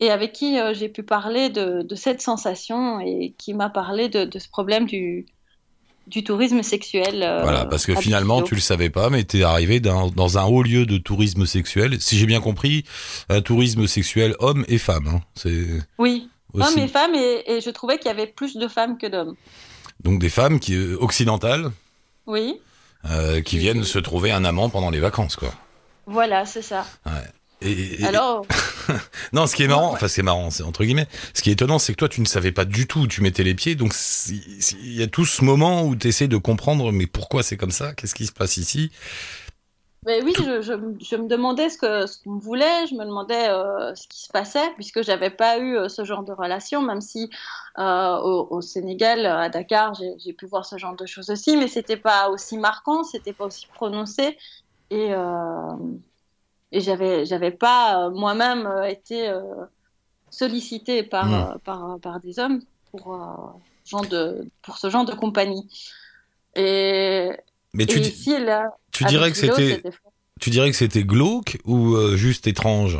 et 0.00 0.10
avec 0.10 0.32
qui 0.32 0.58
euh, 0.58 0.72
j'ai 0.72 0.88
pu 0.88 1.02
parler 1.02 1.50
de, 1.50 1.82
de 1.82 1.94
cette 1.94 2.22
sensation 2.22 3.00
et 3.00 3.34
qui 3.36 3.52
m'a 3.52 3.68
parlé 3.68 4.08
de 4.08 4.38
ce 4.38 4.48
problème 4.48 4.86
du, 4.86 5.26
du 6.08 6.24
tourisme 6.24 6.62
sexuel. 6.62 7.22
euh, 7.22 7.40
Voilà, 7.42 7.64
parce 7.66 7.86
que 7.86 7.94
finalement, 7.94 8.42
tu 8.42 8.54
le 8.54 8.60
savais 8.60 8.90
pas, 8.90 9.10
mais 9.10 9.24
t'es 9.24 9.42
arrivé 9.42 9.80
dans, 9.80 10.10
dans 10.10 10.38
un 10.38 10.44
haut 10.44 10.62
lieu 10.62 10.86
de 10.86 10.98
tourisme 10.98 11.46
sexuel. 11.46 12.00
Si 12.00 12.18
j'ai 12.18 12.26
bien 12.26 12.40
compris, 12.40 12.84
un 13.28 13.40
tourisme 13.40 13.86
sexuel 13.86 14.34
homme 14.40 14.64
et 14.68 14.78
femme. 14.78 15.06
Hein. 15.08 15.20
C'est 15.34 15.66
Oui, 15.98 16.28
aussi 16.52 16.66
hommes 16.66 16.78
et 16.84 16.88
femmes, 16.88 17.14
et, 17.14 17.42
et 17.46 17.60
je 17.60 17.70
trouvais 17.70 17.98
qu'il 17.98 18.06
y 18.08 18.10
avait 18.10 18.26
plus 18.26 18.56
de 18.56 18.68
femmes 18.68 18.98
que 18.98 19.06
d'hommes. 19.06 19.34
donc 20.02 20.18
des 20.20 20.30
femmes 20.30 20.58
qui 20.60 20.74
euh, 20.74 20.96
occidentales 21.00 21.70
Oui, 22.26 22.60
euh, 23.10 23.40
qui 23.42 23.58
viennent 23.58 23.84
se 23.84 23.98
trouver 23.98 24.32
un 24.32 24.44
amant 24.44 24.70
pendant 24.70 24.90
les 24.90 25.00
vacances, 25.00 25.36
quoi. 25.36 25.52
voilà, 26.06 26.46
c'est 26.46 26.62
ça. 26.62 26.84
Et, 27.62 28.02
et- 28.02 28.04
Alors, 28.06 28.46
non, 29.32 29.46
ce 29.46 29.56
qui 29.56 29.62
est 29.64 29.68
marrant, 29.68 29.90
enfin 29.92 30.08
c'est 30.08 30.22
marrant, 30.22 30.50
c'est 30.50 30.62
entre 30.62 30.84
guillemets. 30.84 31.08
Ce 31.34 31.42
qui 31.42 31.50
est 31.50 31.54
étonnant, 31.54 31.78
c'est 31.78 31.92
que 31.92 31.98
toi, 31.98 32.08
tu 32.08 32.20
ne 32.20 32.26
savais 32.26 32.52
pas 32.52 32.64
du 32.64 32.86
tout 32.86 33.00
où 33.00 33.06
tu 33.06 33.20
mettais 33.20 33.42
les 33.44 33.54
pieds. 33.54 33.74
Donc 33.74 33.92
il 34.28 34.94
y 34.94 35.02
a 35.02 35.06
tout 35.06 35.24
ce 35.26 35.44
moment 35.44 35.84
où 35.84 35.96
tu 35.96 36.08
essaies 36.08 36.28
de 36.28 36.36
comprendre, 36.36 36.92
mais 36.92 37.06
pourquoi 37.06 37.42
c'est 37.42 37.56
comme 37.56 37.70
ça? 37.72 37.92
Qu'est-ce 37.94 38.14
qui 38.14 38.26
se 38.26 38.32
passe 38.32 38.56
ici? 38.56 38.90
Mais 40.06 40.22
oui, 40.22 40.32
je, 40.38 40.62
je, 40.62 40.72
je 41.04 41.16
me 41.16 41.26
demandais 41.28 41.68
ce 41.68 41.76
qu'on 42.22 42.38
voulait, 42.38 42.86
je 42.86 42.94
me 42.94 43.04
demandais 43.04 43.48
euh, 43.48 43.94
ce 43.96 44.06
qui 44.06 44.22
se 44.22 44.28
passait, 44.30 44.70
puisque 44.74 45.02
j'avais 45.02 45.28
pas 45.28 45.58
eu 45.58 45.76
euh, 45.76 45.88
ce 45.88 46.04
genre 46.04 46.22
de 46.22 46.32
relation, 46.32 46.80
même 46.82 47.00
si 47.00 47.28
euh, 47.78 48.16
au, 48.18 48.46
au 48.50 48.60
Sénégal, 48.60 49.26
à 49.26 49.48
Dakar, 49.48 49.94
j'ai 49.94 50.32
pu 50.32 50.46
voir 50.46 50.64
ce 50.64 50.78
genre 50.78 50.94
de 50.94 51.04
choses 51.04 51.30
aussi, 51.30 51.56
mais 51.56 51.66
c'était 51.68 51.96
pas 51.96 52.30
aussi 52.30 52.56
marquant, 52.58 53.02
c'était 53.02 53.32
pas 53.32 53.46
aussi 53.46 53.66
prononcé, 53.74 54.38
et 54.90 55.12
et 56.72 56.80
j'avais 56.80 57.24
j'avais 57.24 57.50
pas 57.50 58.06
euh, 58.06 58.10
moi-même 58.10 58.66
euh, 58.66 58.84
été 58.84 59.28
euh, 59.28 59.42
sollicitée 60.30 61.02
par, 61.02 61.26
Mm. 61.26 61.34
euh, 61.34 61.58
par 61.64 61.98
par 62.00 62.20
des 62.20 62.38
hommes 62.38 62.60
pour 62.90 63.14
genre 63.84 64.06
de 64.06 64.48
pour 64.62 64.78
ce 64.78 64.90
genre 64.90 65.04
de 65.04 65.14
compagnie. 65.14 65.68
Et, 66.54 67.30
Mais 67.74 67.86
tu, 67.86 67.98
et 67.98 68.00
dis- 68.00 68.08
ici 68.08 68.38
là, 68.38 68.70
tu 68.92 69.04
avec 69.04 69.14
dirais 69.16 69.30
que 69.30 69.36
c'était, 69.36 69.82
tu 70.40 70.50
dirais 70.50 70.70
que 70.70 70.76
c'était 70.76 71.04
glauque 71.04 71.58
ou 71.64 71.94
euh, 71.94 72.16
juste 72.16 72.46
étrange? 72.46 72.98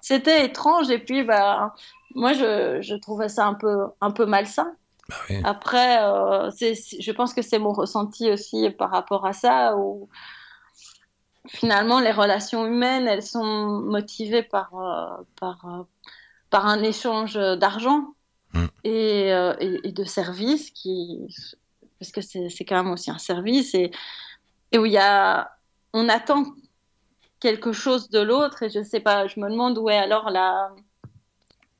C'était 0.00 0.44
étrange 0.44 0.90
et 0.90 0.98
puis 0.98 1.22
bah 1.24 1.74
moi 2.14 2.32
je, 2.32 2.78
je 2.80 2.94
trouvais 2.94 3.28
ça 3.28 3.46
un 3.46 3.54
peu 3.54 3.86
un 4.00 4.10
peu 4.10 4.24
malsain. 4.26 4.72
Bah 5.08 5.16
oui. 5.30 5.36
Après 5.44 6.02
euh, 6.02 6.50
je 6.50 7.12
pense 7.12 7.34
que 7.34 7.42
c'est 7.42 7.58
mon 7.58 7.72
ressenti 7.72 8.30
aussi 8.30 8.70
par 8.70 8.90
rapport 8.90 9.26
à 9.26 9.32
ça 9.32 9.76
où 9.76 10.08
finalement 11.48 12.00
les 12.00 12.12
relations 12.12 12.66
humaines 12.66 13.06
elles 13.08 13.22
sont 13.22 13.80
motivées 13.80 14.42
par 14.42 14.74
euh, 14.74 15.22
par 15.38 15.64
euh, 15.66 15.82
par 16.50 16.66
un 16.66 16.82
échange 16.82 17.34
d'argent 17.34 18.12
Mm. 18.52 18.66
et, 18.84 19.32
euh, 19.32 19.54
et, 19.58 19.88
et 19.88 19.92
de 19.92 20.04
services 20.04 20.70
qui 20.70 21.26
parce 21.98 22.12
que 22.12 22.20
c'est 22.20 22.64
quand 22.64 22.82
même 22.84 22.92
aussi 22.92 23.10
un 23.10 23.18
service 23.18 23.74
et 23.74 23.90
et 24.72 24.78
où 24.78 24.86
il 24.86 24.92
y 24.92 24.98
a 24.98 25.50
on 25.92 26.08
attend 26.08 26.44
quelque 27.40 27.72
chose 27.72 28.08
de 28.08 28.20
l'autre 28.20 28.62
et 28.62 28.70
je 28.70 28.82
sais 28.82 29.00
pas, 29.00 29.26
je 29.26 29.40
me 29.40 29.50
demande 29.50 29.78
où 29.78 29.90
est 29.90 29.96
alors 29.98 30.30
la, 30.30 30.70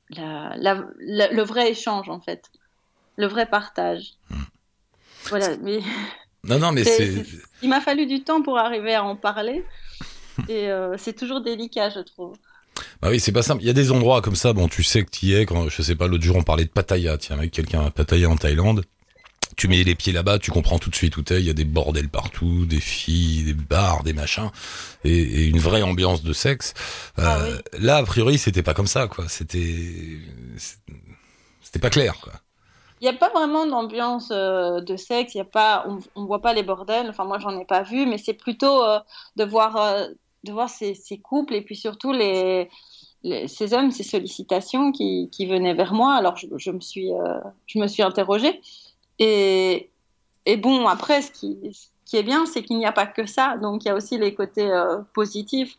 la, 0.09 0.55
la- 0.57 0.85
la- 0.99 1.31
le 1.31 1.41
vrai 1.41 1.69
échange 1.71 2.09
en 2.09 2.19
fait, 2.19 2.49
le 3.17 3.27
vrai 3.27 3.45
partage. 3.45 4.13
Voilà, 5.29 5.55
mais 5.57 5.79
Non, 6.47 6.59
non, 6.59 6.71
mais 6.71 6.83
C'est- 6.83 7.25
il 7.61 7.69
m'a 7.69 7.81
fallu 7.81 8.05
du 8.05 8.23
temps 8.23 8.41
pour 8.41 8.57
arriver 8.57 8.93
à 8.95 9.03
en 9.03 9.15
parler 9.15 9.63
et 10.49 10.69
euh, 10.69 10.95
c'est 10.97 11.13
toujours 11.13 11.41
délicat, 11.41 11.89
je 11.89 11.99
trouve. 11.99 12.35
Bah 13.01 13.09
oui, 13.09 13.19
c'est 13.19 13.31
pas 13.31 13.41
simple. 13.41 13.63
Il 13.63 13.67
y 13.67 13.71
a 13.71 13.73
des 13.73 13.91
endroits 13.91 14.21
comme 14.21 14.35
ça, 14.35 14.53
bon, 14.53 14.67
tu 14.67 14.83
sais 14.83 15.03
que 15.03 15.09
tu 15.09 15.25
y 15.27 15.33
es. 15.33 15.45
Quand, 15.47 15.67
je 15.67 15.81
sais 15.81 15.95
pas, 15.95 16.07
l'autre 16.07 16.23
jour, 16.23 16.35
on 16.35 16.43
parlait 16.43 16.65
de 16.65 16.69
Pattaya. 16.69 17.17
Tiens, 17.17 17.37
avec 17.37 17.51
quelqu'un 17.51 17.85
à 17.85 17.89
Pattaya 17.91 18.29
en 18.29 18.35
Thaïlande. 18.37 18.83
Tu 19.55 19.67
mets 19.67 19.83
les 19.83 19.95
pieds 19.95 20.13
là-bas, 20.13 20.37
tu 20.37 20.51
comprends 20.51 20.77
tout 20.77 20.91
de 20.91 20.95
suite 20.95 21.17
où 21.17 21.23
t'es. 21.23 21.39
Il 21.39 21.45
y 21.47 21.49
a 21.49 21.53
des 21.53 21.65
bordels 21.65 22.09
partout, 22.09 22.67
des 22.67 22.79
filles, 22.79 23.43
des 23.45 23.53
bars, 23.53 24.03
des 24.03 24.13
machins, 24.13 24.51
et, 25.03 25.17
et 25.17 25.45
une 25.47 25.57
vraie 25.57 25.81
ambiance 25.81 26.21
de 26.21 26.33
sexe. 26.33 26.75
Euh, 27.17 27.57
Ah 27.73 27.77
Là, 27.79 27.97
a 27.97 28.03
priori, 28.03 28.37
c'était 28.37 28.61
pas 28.61 28.75
comme 28.75 28.85
ça, 28.85 29.07
quoi. 29.07 29.27
C'était, 29.27 30.19
c'était 31.63 31.79
pas 31.79 31.89
clair, 31.89 32.19
quoi. 32.21 32.33
Il 32.99 33.03
n'y 33.03 33.09
a 33.09 33.13
pas 33.13 33.29
vraiment 33.29 33.67
d'ambiance 33.67 34.29
euh, 34.31 34.81
de 34.81 34.95
sexe, 34.97 35.35
y 35.35 35.39
a 35.39 35.45
pas, 35.45 35.85
on, 35.87 35.99
on 36.15 36.25
voit 36.25 36.41
pas 36.41 36.53
les 36.53 36.63
bordels, 36.63 37.09
enfin 37.09 37.25
moi 37.25 37.37
j'en 37.37 37.57
ai 37.59 37.65
pas 37.65 37.83
vu, 37.83 38.07
mais 38.07 38.17
c'est 38.17 38.33
plutôt 38.33 38.83
euh, 38.83 38.99
de 39.35 39.43
voir, 39.43 39.77
euh, 39.77 40.07
de 40.43 40.51
voir 40.51 40.69
ces, 40.69 40.95
couples 41.21 41.53
et 41.53 41.61
puis 41.61 41.75
surtout 41.75 42.11
les, 42.11 42.69
ces 43.47 43.73
hommes, 43.73 43.91
ces 43.91 44.03
sollicitations 44.03 44.91
qui, 44.91 45.29
qui 45.31 45.45
venaient 45.45 45.75
vers 45.75 45.93
moi. 45.93 46.15
Alors 46.15 46.37
je, 46.37 46.71
me 46.71 46.79
suis, 46.79 47.11
je 47.67 47.79
me 47.79 47.87
suis 47.87 48.01
interrogée. 48.01 48.61
Et, 49.19 49.89
et 50.45 50.57
bon 50.57 50.87
après 50.87 51.21
ce 51.21 51.31
qui, 51.31 51.57
ce 51.73 51.87
qui 52.05 52.17
est 52.17 52.23
bien, 52.23 52.45
c'est 52.45 52.63
qu'il 52.63 52.77
n'y 52.77 52.85
a 52.85 52.91
pas 52.91 53.05
que 53.05 53.27
ça, 53.27 53.57
donc 53.57 53.85
il 53.85 53.89
y 53.89 53.91
a 53.91 53.95
aussi 53.95 54.17
les 54.17 54.33
côtés 54.33 54.71
positifs 55.13 55.77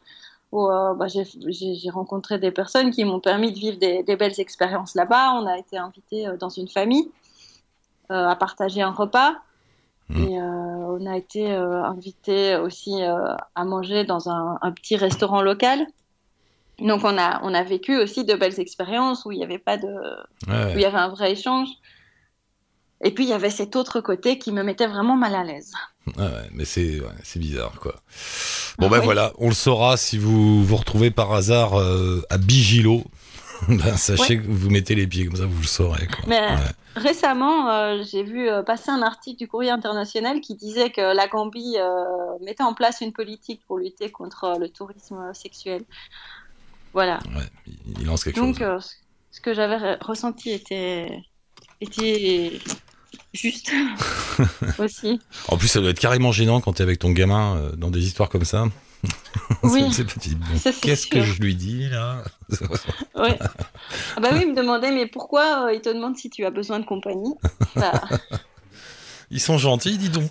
où 0.52 0.66
euh, 0.66 0.94
bah, 0.94 1.06
j'ai- 1.08 1.90
rencontré 1.90 2.38
des 2.38 2.50
personnes 2.50 2.90
qui 2.90 3.04
m'ont 3.04 3.20
permis 3.20 3.52
de 3.52 3.58
vivre 3.58 3.78
des, 3.78 4.02
des 4.02 4.16
belles 4.16 4.38
expériences 4.40 4.94
là-bas. 4.94 5.34
On 5.34 5.46
a 5.46 5.58
été 5.58 5.76
invités 5.78 6.26
euh, 6.26 6.36
dans 6.36 6.48
une 6.48 6.68
famille 6.68 7.10
euh, 8.10 8.28
à 8.28 8.36
partager 8.36 8.82
un 8.82 8.92
repas. 8.92 9.34
Et 10.16 10.40
euh, 10.40 10.42
on 10.42 11.04
a 11.06 11.16
été 11.18 11.50
invités 11.52 12.56
aussi 12.56 13.02
à 13.02 13.64
manger 13.64 14.04
dans 14.04 14.30
un, 14.30 14.58
un 14.62 14.72
petit 14.72 14.96
restaurant 14.96 15.42
local. 15.42 15.86
Donc 16.78 17.02
on 17.04 17.18
a, 17.18 17.40
on 17.42 17.52
a 17.52 17.62
vécu 17.62 17.96
aussi 17.98 18.24
de 18.24 18.34
belles 18.34 18.58
expériences 18.58 19.26
où 19.26 19.32
il 19.32 19.38
n'y 19.38 19.44
avait 19.44 19.58
pas 19.58 19.76
de, 19.76 19.86
Ouais, 19.86 20.74
où 20.74 20.78
il 20.78 20.80
y 20.80 20.84
avait 20.86 20.96
un 20.98 21.08
vrai 21.08 21.32
échange. 21.32 21.68
Et 23.04 23.12
puis 23.12 23.24
il 23.24 23.30
y 23.30 23.32
avait 23.32 23.50
cet 23.50 23.76
autre 23.76 24.00
côté 24.00 24.38
qui 24.38 24.50
me 24.52 24.62
mettait 24.62 24.86
vraiment 24.88 25.16
mal 25.16 25.34
à 25.34 25.44
l'aise. 25.44 25.72
ouais, 26.16 26.22
ouais, 26.24 26.48
mais 26.52 26.64
c'est, 26.64 27.00
ouais, 27.00 27.06
c'est 27.22 27.38
bizarre, 27.38 27.78
quoi. 27.80 27.94
Bon, 28.78 28.86
Ah 28.86 28.90
ben 28.90 28.98
oui. 28.98 29.04
voilà, 29.04 29.32
on 29.38 29.48
le 29.48 29.54
saura 29.54 29.96
si 29.96 30.18
vous 30.18 30.64
vous 30.64 30.76
retrouvez 30.76 31.10
par 31.10 31.32
hasard 31.32 31.78
euh, 31.78 32.22
à 32.30 32.38
Bigilo. 32.38 33.04
ben, 33.68 33.96
sachez 33.96 34.38
que 34.38 34.46
vous 34.48 34.70
mettez 34.70 34.94
les 34.94 35.06
pieds 35.06 35.26
comme 35.26 35.36
ça, 35.36 35.46
vous 35.46 35.60
le 35.60 35.66
saurez, 35.66 36.06
quoi. 36.06 36.24
Mais 36.28 36.40
Ouais. 36.40 36.56
récemment, 36.96 37.70
euh, 37.70 38.02
j'ai 38.08 38.22
vu 38.24 38.48
euh, 38.48 38.62
passer 38.62 38.90
un 38.90 39.02
article 39.02 39.38
du 39.38 39.48
Courrier 39.48 39.70
international 39.70 40.40
qui 40.40 40.54
disait 40.56 40.90
que 40.90 41.00
la 41.14 41.26
Gambie 41.28 41.74
euh, 41.78 42.04
mettait 42.44 42.62
en 42.64 42.74
place 42.74 43.00
une 43.00 43.12
politique 43.12 43.60
pour 43.66 43.78
lutter 43.78 44.10
contre 44.10 44.44
euh, 44.44 44.58
le 44.58 44.68
tourisme 44.68 45.18
sexuel. 45.34 45.82
Voilà. 46.92 47.18
Ouais, 47.36 47.44
il 48.00 48.06
lance 48.06 48.24
quelque 48.24 48.36
Donc, 48.40 48.58
chose. 48.58 48.66
euh, 48.66 48.78
ce- 49.32 49.40
que 49.40 49.54
j'avais 49.54 49.76
re- 49.76 49.98
ressenti 50.04 50.50
était, 50.50 51.08
était 51.80 52.58
juste 53.34 53.70
aussi. 54.78 55.20
En 55.48 55.56
plus, 55.56 55.68
ça 55.68 55.80
doit 55.80 55.90
être 55.90 55.98
carrément 56.00 56.32
gênant 56.32 56.60
quand 56.60 56.74
t'es 56.74 56.82
avec 56.82 56.98
ton 56.98 57.10
gamin 57.10 57.56
euh, 57.56 57.72
dans 57.76 57.90
des 57.90 58.04
histoires 58.06 58.28
comme 58.28 58.44
ça. 58.44 58.66
Oui. 59.62 59.84
Qu'est-ce 60.82 61.06
que 61.06 61.22
je 61.22 61.40
lui 61.40 61.54
dis 61.54 61.88
là 61.88 62.22
Ouais. 63.14 63.38
Ah 63.40 64.20
bah 64.20 64.30
oui, 64.32 64.40
il 64.42 64.50
me 64.50 64.56
demandait, 64.56 64.90
mais 64.90 65.06
pourquoi 65.06 65.66
euh, 65.66 65.72
il 65.72 65.80
te 65.80 65.88
demande 65.88 66.16
si 66.16 66.30
tu 66.30 66.44
as 66.44 66.50
besoin 66.50 66.80
de 66.80 66.84
compagnie? 66.84 67.34
Bah, 67.76 68.02
Ils 69.30 69.40
sont 69.40 69.56
gentils, 69.56 69.98
dis 69.98 70.08
donc. 70.08 70.30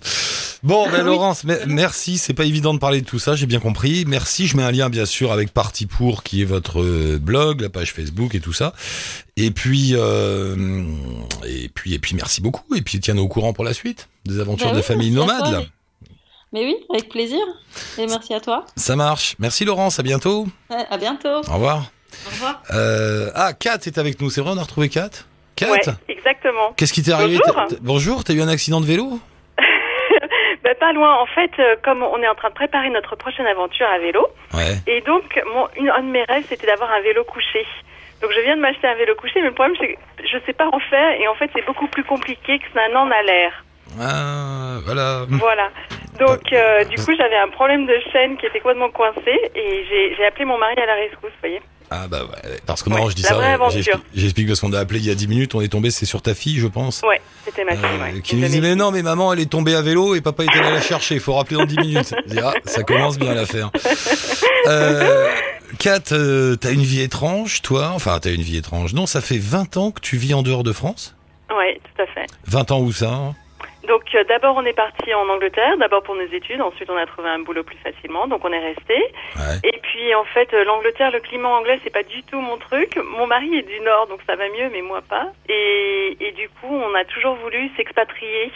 Bon, 0.63 0.87
ben 0.89 0.99
Oui. 0.99 1.05
Laurence, 1.05 1.43
me- 1.43 1.65
merci. 1.67 2.17
C'est 2.17 2.33
pas 2.33 2.45
évident 2.45 2.73
de 2.73 2.79
parler 2.79 3.01
de 3.01 3.05
tout 3.05 3.19
ça, 3.19 3.35
j'ai 3.35 3.45
bien 3.45 3.59
compris. 3.59 4.05
Merci. 4.07 4.47
Je 4.47 4.57
mets 4.57 4.63
un 4.63 4.71
lien 4.71 4.89
bien 4.89 5.05
sûr 5.05 5.31
avec 5.31 5.53
Parti 5.53 5.85
pour, 5.85 6.23
qui 6.23 6.41
est 6.41 6.45
votre 6.45 6.81
euh, 6.81 7.19
blog, 7.21 7.61
la 7.61 7.69
page 7.69 7.93
Facebook 7.93 8.33
et 8.35 8.39
tout 8.39 8.53
ça. 8.53 8.73
Et 9.35 9.51
puis, 9.51 9.91
euh, 9.93 10.55
et 11.45 11.69
puis, 11.69 11.93
et 11.93 11.99
puis, 11.99 12.15
merci 12.15 12.41
beaucoup. 12.41 12.73
Et 12.75 12.81
puis, 12.81 12.99
tiens-nous 12.99 13.23
au 13.23 13.27
courant 13.27 13.53
pour 13.53 13.63
la 13.63 13.73
suite 13.73 14.09
des 14.25 14.39
aventures 14.39 14.67
Bah 14.67 14.73
de 14.73 14.77
oui, 14.79 14.83
famille 14.83 15.11
nomade. 15.11 15.51
là. 15.51 15.61
mais 16.53 16.65
oui, 16.65 16.75
avec 16.91 17.09
plaisir. 17.09 17.39
Et 17.99 18.07
merci 18.07 18.33
à 18.33 18.39
toi. 18.39 18.65
Ça 18.75 18.95
marche. 18.95 19.35
Merci 19.39 19.63
Laurence. 19.63 19.99
À 19.99 20.03
bientôt. 20.03 20.47
Ouais, 20.71 20.85
à 20.89 20.97
bientôt. 20.97 21.29
Au 21.47 21.53
revoir. 21.53 21.91
Au 22.25 22.29
revoir. 22.31 22.63
Euh, 22.73 23.29
ah, 23.35 23.53
Kat 23.53 23.77
est 23.85 23.97
avec 23.99 24.19
nous. 24.21 24.29
C'est 24.31 24.41
vrai, 24.41 24.51
on 24.55 24.57
a 24.57 24.63
retrouvé 24.63 24.89
Kat? 24.89 25.11
Kat? 25.55 25.69
Ouais, 25.71 25.81
exactement. 26.09 26.73
Qu'est-ce 26.75 26.93
qui 26.93 27.03
t'est 27.03 27.11
arrivé? 27.11 27.37
Bonjour. 27.45 27.55
T'as- 27.69 27.75
t'as- 27.75 27.81
Bonjour. 27.81 28.23
T'as 28.23 28.33
eu 28.33 28.41
un 28.41 28.47
accident 28.47 28.81
de 28.81 28.85
vélo? 28.85 29.19
Pas 30.79 30.93
loin. 30.93 31.15
En 31.21 31.25
fait, 31.25 31.51
euh, 31.59 31.75
comme 31.83 32.03
on 32.03 32.21
est 32.21 32.27
en 32.27 32.35
train 32.35 32.49
de 32.49 32.53
préparer 32.53 32.89
notre 32.89 33.15
prochaine 33.15 33.47
aventure 33.47 33.87
à 33.87 33.99
vélo, 33.99 34.27
Ouais. 34.53 34.75
et 34.87 35.01
donc 35.01 35.23
mon, 35.53 35.67
une, 35.75 35.89
un 35.89 36.01
de 36.01 36.07
mes 36.11 36.23
rêves, 36.23 36.45
c'était 36.47 36.67
d'avoir 36.67 36.91
un 36.91 37.01
vélo 37.01 37.23
couché. 37.23 37.65
Donc 38.21 38.31
je 38.35 38.41
viens 38.41 38.55
de 38.55 38.61
m'acheter 38.61 38.87
un 38.87 38.95
vélo 38.95 39.13
couché, 39.15 39.41
mais 39.41 39.47
le 39.49 39.53
problème, 39.53 39.75
c'est 39.79 39.93
que 39.93 39.99
je 40.27 40.37
sais 40.45 40.53
pas 40.53 40.67
en 40.71 40.79
faire, 40.79 41.11
et 41.19 41.27
en 41.27 41.35
fait, 41.35 41.49
c'est 41.53 41.65
beaucoup 41.65 41.87
plus 41.87 42.03
compliqué 42.03 42.57
que 42.59 42.65
ça 42.73 42.87
n'en 42.89 43.11
a 43.11 43.21
l'air. 43.21 43.63
Ah, 43.99 44.77
voilà. 44.85 45.25
Voilà. 45.29 45.69
Donc, 46.19 46.51
euh, 46.51 46.83
du 46.85 46.95
coup, 47.03 47.13
j'avais 47.15 47.37
un 47.37 47.47
problème 47.49 47.85
de 47.85 47.95
chaîne 48.11 48.37
qui 48.37 48.45
était 48.47 48.59
complètement 48.59 48.89
coincé, 48.89 49.39
et 49.53 49.85
j'ai 49.87 50.15
j'ai 50.15 50.25
appelé 50.25 50.45
mon 50.45 50.57
mari 50.57 50.73
à 50.81 50.85
la 50.85 50.95
rescousse, 50.95 51.29
vous 51.31 51.39
voyez. 51.41 51.61
Ah 51.89 52.07
bah 52.09 52.23
ouais, 52.25 52.59
parce 52.65 52.83
que 52.83 52.89
Ouais, 52.89 52.99
non, 52.99 53.09
je 53.09 53.15
dis 53.15 53.21
ça, 53.21 53.37
j'explique- 54.13 54.47
parce 54.47 54.59
qu'on 54.59 54.73
a 54.73 54.79
appelé 54.79 54.99
il 54.99 55.05
y 55.05 55.09
a 55.09 55.15
10 55.15 55.27
minutes, 55.27 55.55
on 55.55 55.61
est 55.61 55.69
tombé, 55.69 55.89
c'est 55.89 56.05
sur 56.05 56.21
ta 56.21 56.33
fille, 56.35 56.59
je 56.59 56.67
pense. 56.67 57.01
Ouais, 57.07 57.21
c'était 57.45 57.63
ma 57.63 57.71
fille. 57.77 57.85
Euh, 57.85 58.13
ouais, 58.15 58.21
qui 58.21 58.35
nous 58.35 58.47
dit 58.49 58.59
mais 58.59 58.75
non 58.75 58.91
mais 58.91 59.01
maman 59.03 59.31
elle 59.31 59.39
est 59.39 59.49
tombée 59.49 59.73
à 59.73 59.81
vélo 59.81 60.13
et 60.13 60.19
papa 60.21 60.43
est 60.43 60.49
allé 60.49 60.71
la 60.71 60.81
chercher. 60.81 61.15
Il 61.15 61.21
faut 61.21 61.33
rappeler 61.33 61.55
dans 61.57 61.65
10 61.65 61.77
minutes. 61.77 62.13
Dis, 62.27 62.39
ah, 62.39 62.53
ça 62.65 62.83
commence 62.83 63.17
bien 63.17 63.33
l'affaire. 63.33 63.71
Euh, 64.67 65.29
Kat 65.79 65.99
euh, 66.11 66.55
t'as 66.55 66.71
une 66.71 66.81
vie 66.81 67.01
étrange 67.01 67.61
toi? 67.61 67.91
Enfin 67.93 68.19
t'as 68.21 68.31
une 68.33 68.41
vie 68.41 68.57
étrange. 68.57 68.93
Non 68.93 69.05
ça 69.05 69.21
fait 69.21 69.37
20 69.37 69.77
ans 69.77 69.91
que 69.91 70.01
tu 70.01 70.17
vis 70.17 70.33
en 70.33 70.43
dehors 70.43 70.63
de 70.63 70.73
France? 70.73 71.15
Oui, 71.49 71.79
tout 71.95 72.01
à 72.01 72.05
fait. 72.07 72.25
20 72.47 72.71
ans 72.71 72.79
où 72.81 72.91
ça 72.91 73.09
hein? 73.09 73.35
D'abord 74.27 74.55
on 74.57 74.65
est 74.65 74.73
parti 74.73 75.13
en 75.13 75.27
Angleterre, 75.29 75.77
d'abord 75.77 76.03
pour 76.03 76.15
nos 76.15 76.27
études, 76.27 76.61
ensuite 76.61 76.89
on 76.89 76.97
a 76.97 77.05
trouvé 77.05 77.29
un 77.29 77.39
boulot 77.39 77.63
plus 77.63 77.77
facilement, 77.77 78.27
donc 78.27 78.43
on 78.45 78.51
est 78.51 78.59
resté. 78.59 78.95
ouais. 79.35 79.59
Et 79.63 79.77
puis 79.81 80.13
en 80.15 80.25
fait 80.25 80.53
euh, 80.53 80.63
l'Angleterre, 80.63 81.11
le 81.11 81.19
climat 81.19 81.49
anglais 81.49 81.79
c'est 81.83 81.93
pas 81.93 82.03
du 82.03 82.23
tout 82.23 82.39
mon 82.39 82.57
truc. 82.57 82.97
Mon 82.97 83.27
mari 83.27 83.55
est 83.57 83.67
du 83.67 83.79
Nord 83.81 84.07
donc 84.07 84.21
ça 84.27 84.35
va 84.35 84.49
mieux, 84.49 84.69
mais 84.71 84.81
moi 84.81 85.01
pas. 85.01 85.27
Et, 85.49 86.17
et 86.19 86.31
du 86.33 86.49
coup 86.49 86.73
on 86.73 86.93
a 86.95 87.05
toujours 87.05 87.35
voulu 87.35 87.69
s'expatrier 87.75 88.51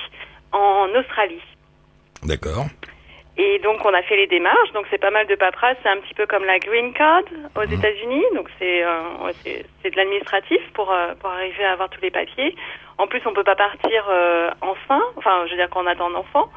en 0.51 0.88
Australie. 0.96 1.41
d'accord 2.24 2.65
Et 3.44 3.58
donc 3.58 3.84
on 3.86 3.94
a 3.94 4.04
fait 4.04 4.18
les 4.18 4.28
démarches, 4.28 4.72
donc 4.74 4.86
c'est 4.92 5.00
pas 5.02 5.10
mal 5.10 5.26
de 5.26 5.34
paperasse, 5.34 5.76
c'est 5.82 5.90
un 5.90 5.98
petit 5.98 6.14
peu 6.14 6.28
comme 6.28 6.46
la 6.46 6.60
green 6.60 6.94
card 6.94 7.24
aux 7.56 7.66
Mhm. 7.66 7.74
États-Unis, 7.74 8.24
donc 8.36 8.48
c'est 8.60 8.84
euh, 8.84 9.32
c'est 9.82 9.90
de 9.90 9.96
l'administratif 9.96 10.62
pour 10.76 10.92
euh, 10.92 11.16
pour 11.20 11.32
arriver 11.32 11.64
à 11.66 11.72
avoir 11.72 11.90
tous 11.90 12.02
les 12.02 12.12
papiers. 12.12 12.56
En 13.00 13.08
plus 13.08 13.20
on 13.26 13.34
peut 13.34 13.44
pas 13.44 13.56
partir 13.56 14.06
euh, 14.12 14.52
enfin, 14.62 15.02
enfin 15.16 15.46
je 15.48 15.52
veux 15.52 15.58
dire 15.58 15.72
qu'on 15.72 15.88
attend 15.88 16.12
un 16.12 16.20
enfant. 16.24 16.52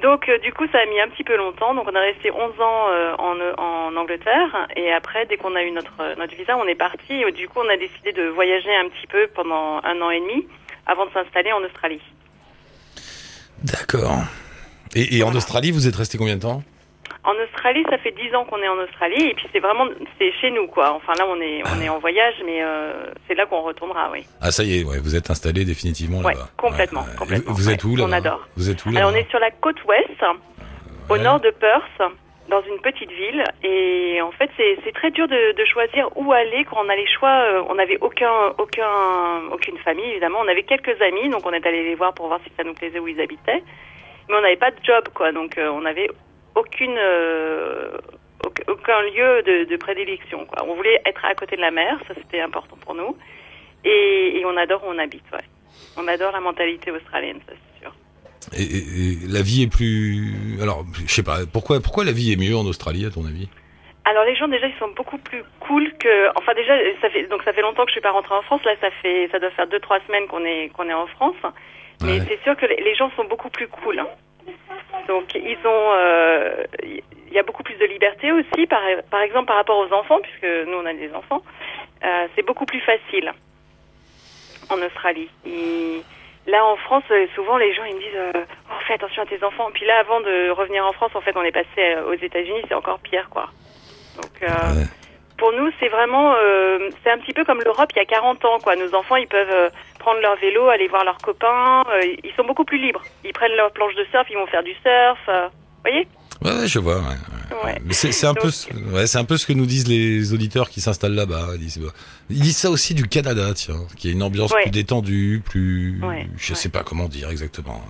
Donc 0.00 0.30
du 0.40 0.54
coup 0.54 0.66
ça 0.72 0.78
a 0.78 0.86
mis 0.86 0.98
un 1.02 1.08
petit 1.08 1.22
peu 1.22 1.36
longtemps, 1.36 1.74
donc 1.74 1.86
on 1.86 1.94
est 1.94 2.12
resté 2.12 2.30
11 2.30 2.60
ans 2.62 2.86
en 3.18 3.34
en 3.68 3.94
Angleterre 3.96 4.68
et 4.74 4.90
après 4.90 5.26
dès 5.26 5.36
qu'on 5.36 5.54
a 5.54 5.62
eu 5.62 5.70
notre 5.70 6.16
notre 6.16 6.34
visa 6.34 6.56
on 6.56 6.66
est 6.66 6.80
parti 6.88 7.12
et 7.22 7.30
du 7.32 7.46
coup 7.46 7.60
on 7.62 7.68
a 7.68 7.76
décidé 7.76 8.12
de 8.12 8.24
voyager 8.28 8.74
un 8.74 8.88
petit 8.88 9.06
peu 9.06 9.26
pendant 9.34 9.80
un 9.84 10.00
an 10.00 10.10
et 10.10 10.20
demi 10.20 10.48
avant 10.86 11.04
de 11.04 11.12
s'installer 11.12 11.52
en 11.52 11.62
Australie. 11.62 12.00
d'accord 13.64 14.16
et, 14.94 15.16
et 15.18 15.22
en 15.22 15.34
Australie 15.34 15.70
vous 15.70 15.86
êtes 15.88 15.96
resté 15.96 16.18
combien 16.18 16.36
de 16.36 16.42
temps 16.42 16.62
En 17.24 17.34
Australie, 17.44 17.84
ça 17.90 17.98
fait 17.98 18.12
10 18.12 18.34
ans 18.34 18.44
qu'on 18.44 18.58
est 18.62 18.68
en 18.68 18.78
Australie 18.78 19.22
et 19.30 19.34
puis 19.34 19.46
c'est 19.52 19.60
vraiment 19.60 19.86
c'est 20.18 20.32
chez 20.40 20.50
nous 20.50 20.66
quoi. 20.66 20.92
Enfin 20.94 21.12
là 21.18 21.24
on 21.28 21.40
est 21.40 21.62
on 21.76 21.80
est 21.80 21.88
en 21.88 21.98
voyage 21.98 22.34
mais 22.44 22.62
euh, 22.62 23.06
c'est 23.28 23.34
là 23.34 23.46
qu'on 23.46 23.62
retournera 23.62 24.10
oui. 24.12 24.26
ah 24.40 24.50
ça 24.50 24.64
y 24.64 24.80
est 24.80 24.84
ouais, 24.84 24.98
vous 24.98 25.14
êtes 25.16 25.30
installé 25.30 25.64
définitivement 25.64 26.18
Ouais, 26.20 26.34
là-bas 26.34 26.48
complètement, 26.56 27.02
Vous- 27.02 27.16
complètement, 27.18 27.52
vous, 27.52 27.70
êtes 27.70 27.84
ouais, 27.84 27.90
où 27.90 27.96
là 27.96 28.04
on 28.08 28.12
adore. 28.12 28.46
vous 28.56 28.70
êtes 28.70 28.84
où 28.86 28.90
là 28.90 29.00
Alors 29.00 29.12
on 29.12 29.16
est 29.16 29.28
sur 29.30 29.38
la 29.38 29.50
côte 29.50 29.82
ouest 29.84 30.08
au 31.08 31.14
Ouais. 31.14 31.18
nord 31.22 31.40
de 31.40 31.50
Perth 31.50 32.12
dans 32.48 32.62
une 32.62 32.80
petite 32.82 33.10
ville 33.10 33.42
et 33.62 34.20
en 34.22 34.30
fait 34.32 34.50
c'est 34.56 34.76
c'est 34.84 34.92
très 34.92 35.10
dur 35.10 35.26
de, 35.28 35.52
de 35.56 35.64
choisir 35.64 36.08
où 36.16 36.32
aller 36.32 36.64
quand 36.68 36.78
on 36.84 36.88
a 36.88 36.96
les 36.96 37.06
choix 37.06 37.30
euh, 37.30 37.62
on 37.68 37.74
n'avait 37.76 37.98
aucun 38.00 38.52
aucun 38.58 38.90
aucune 39.52 39.78
famille 39.78 40.04
évidemment 40.10 40.38
on 40.44 40.48
avait 40.48 40.64
quelques 40.64 41.00
amis 41.00 41.28
donc 41.30 41.46
on 41.46 41.52
est 41.52 41.64
allé 41.66 41.82
les 41.84 41.94
voir 41.94 42.12
pour 42.14 42.26
voir 42.28 42.40
si 42.44 42.50
ça 42.56 42.64
nous 42.64 42.74
plaisait 42.74 42.98
où 42.98 43.08
ils 43.08 43.20
habitaient 43.20 43.62
mais 44.28 44.34
on 44.36 44.40
n'avait 44.40 44.56
pas 44.56 44.70
de 44.70 44.76
job 44.82 45.04
quoi. 45.14 45.32
Donc 45.32 45.58
euh, 45.58 45.68
on 45.70 45.82
n'avait 45.82 46.08
aucune 46.54 46.96
euh, 46.98 47.96
auc- 48.44 48.64
aucun 48.68 49.00
lieu 49.02 49.42
de, 49.42 49.64
de 49.64 49.76
prédilection 49.76 50.44
quoi. 50.46 50.64
On 50.66 50.74
voulait 50.74 51.00
être 51.06 51.24
à 51.24 51.34
côté 51.34 51.56
de 51.56 51.60
la 51.60 51.70
mer 51.70 51.98
ça 52.08 52.14
c'était 52.14 52.40
important 52.40 52.76
pour 52.76 52.94
nous. 52.94 53.16
Et, 53.84 54.38
et 54.38 54.44
on 54.46 54.56
adore 54.56 54.84
où 54.84 54.90
on 54.90 54.98
habite 54.98 55.24
ouais. 55.32 55.44
On 55.96 56.06
adore 56.08 56.32
la 56.32 56.40
mentalité 56.40 56.90
australienne 56.90 57.40
ça 57.46 57.52
c'est 57.54 57.82
sûr. 57.82 57.94
Et, 58.56 58.62
et- 58.62 59.12
et 59.12 59.16
la 59.28 59.42
vie 59.42 59.62
est 59.62 59.72
plus 59.72 60.60
alors 60.62 60.84
je 61.06 61.12
sais 61.12 61.22
pas 61.22 61.38
pourquoi 61.52 61.80
pourquoi 61.80 62.04
la 62.04 62.12
vie 62.12 62.32
est 62.32 62.36
mieux 62.36 62.56
en 62.56 62.66
Australie 62.66 63.06
à 63.06 63.10
ton 63.10 63.24
avis? 63.26 63.48
Alors 64.04 64.24
les 64.24 64.34
gens 64.34 64.48
déjà 64.48 64.66
ils 64.66 64.78
sont 64.80 64.88
beaucoup 64.96 65.18
plus 65.18 65.44
cool 65.60 65.92
que 65.98 66.28
enfin 66.36 66.52
déjà 66.54 66.74
ça 67.00 67.08
fait 67.08 67.24
donc 67.28 67.42
ça 67.44 67.52
fait 67.52 67.62
longtemps 67.62 67.84
que 67.84 67.90
je 67.90 67.92
suis 67.92 68.00
pas 68.00 68.10
rentrée 68.10 68.34
en 68.34 68.42
France. 68.42 68.62
Là 68.64 68.74
ça 68.80 68.90
fait 69.00 69.28
ça 69.30 69.38
doit 69.38 69.50
faire 69.52 69.68
deux 69.68 69.78
trois 69.80 70.00
semaines 70.06 70.26
qu'on 70.26 70.44
est 70.44 70.70
qu'on 70.74 70.88
est 70.88 70.92
en 70.92 71.06
France 71.06 71.36
mais 72.04 72.20
Ouais. 72.20 72.26
c'est 72.28 72.42
sûr 72.42 72.56
que 72.56 72.66
les, 72.66 72.94
gens 72.94 73.10
sont 73.16 73.24
beaucoup 73.24 73.48
plus 73.50 73.68
cool 73.68 73.98
hein. 73.98 74.08
donc 75.08 75.34
ils 75.34 75.58
ont 75.64 75.90
euh, 75.94 76.64
il 76.82 77.32
y 77.32 77.38
a 77.38 77.42
beaucoup 77.42 77.62
plus 77.62 77.76
de 77.76 77.86
liberté 77.86 78.30
aussi 78.32 78.66
par 78.66 78.80
par 79.10 79.20
exemple 79.22 79.46
par 79.46 79.56
rapport 79.56 79.78
aux 79.78 79.92
enfants 79.94 80.18
puisque 80.22 80.44
nous 80.68 80.76
on 80.76 80.86
a 80.86 80.92
des 80.94 81.12
enfants 81.14 81.42
euh, 82.04 82.26
c'est 82.34 82.44
beaucoup 82.44 82.66
plus 82.66 82.80
facile 82.80 83.32
en 84.70 84.80
Australie 84.82 85.28
Et 85.46 86.02
là 86.46 86.64
en 86.64 86.76
France 86.76 87.04
euh, 87.10 87.26
souvent 87.34 87.56
les 87.56 87.72
gens 87.74 87.84
ils 87.84 87.94
me 87.94 88.00
disent 88.00 88.16
euh, 88.16 88.44
oh 88.70 88.74
fais 88.86 88.94
attention 88.94 89.22
à 89.22 89.26
tes 89.26 89.42
enfants 89.44 89.70
puis 89.72 89.86
là 89.86 89.98
avant 90.00 90.20
de 90.20 90.50
revenir 90.50 90.84
en 90.86 90.92
France 90.92 91.12
en 91.14 91.20
fait 91.20 91.36
on 91.36 91.42
est 91.42 91.52
passé 91.52 91.66
euh, 91.78 92.10
aux 92.10 92.14
États-Unis 92.14 92.62
c'est 92.68 92.74
encore 92.74 92.98
pire 93.00 93.28
quoi 93.30 93.48
donc 94.20 94.42
euh, 94.42 94.46
Ouais. 94.46 94.86
Pour 95.38 95.52
nous, 95.52 95.70
c'est 95.80 95.88
vraiment, 95.88 96.34
euh, 96.36 96.88
c'est 97.02 97.10
un 97.10 97.18
petit 97.18 97.32
peu 97.32 97.44
comme 97.44 97.60
l'Europe 97.62 97.90
il 97.94 97.98
y 97.98 98.02
a 98.02 98.04
40 98.04 98.44
ans, 98.44 98.58
quoi. 98.62 98.76
Nos 98.76 98.94
enfants, 98.94 99.16
ils 99.16 99.26
peuvent 99.28 99.48
euh, 99.50 99.70
prendre 99.98 100.20
leur 100.20 100.36
vélo, 100.36 100.68
aller 100.68 100.88
voir 100.88 101.04
leurs 101.04 101.18
copains. 101.18 101.82
euh, 101.92 102.00
ils 102.24 102.32
sont 102.36 102.44
beaucoup 102.44 102.64
plus 102.64 102.78
libres. 102.78 103.02
Ils 103.24 103.32
prennent 103.32 103.56
leur 103.56 103.72
planche 103.72 103.94
de 103.94 104.04
surf, 104.10 104.26
ils 104.30 104.36
vont 104.36 104.46
faire 104.46 104.62
du 104.62 104.72
surf. 104.74 105.18
vous 105.26 105.82
voyez? 105.84 106.06
Ouais, 106.44 106.50
ouais, 106.60 106.66
je 106.66 106.78
vois. 106.80 106.96
Ouais, 106.98 107.04
ouais. 107.52 107.64
Ouais. 107.64 107.78
Mais 107.84 107.92
c'est 107.92 108.10
c'est 108.10 108.26
un 108.26 108.34
peu, 108.34 108.48
Donc- 108.48 109.06
c'est 109.06 109.18
un 109.18 109.24
peu 109.24 109.36
ce 109.36 109.46
que 109.46 109.52
nous 109.52 109.66
disent 109.66 109.86
les 109.86 110.32
auditeurs 110.34 110.70
qui 110.70 110.80
s'installent 110.80 111.14
là-bas. 111.14 111.48
Ils 111.54 111.60
disent, 111.60 111.80
ils 112.30 112.40
disent 112.40 112.56
ça 112.56 112.70
aussi 112.70 112.94
du 112.94 113.06
Canada, 113.08 113.52
tiens, 113.54 113.76
qui 113.96 114.08
a 114.08 114.12
une 114.12 114.22
ambiance 114.24 114.52
plus 114.52 114.70
détendue, 114.70 115.40
plus, 115.48 116.00
je 116.36 116.54
sais 116.54 116.68
pas 116.70 116.82
comment 116.82 117.06
dire 117.08 117.30
exactement. 117.30 117.80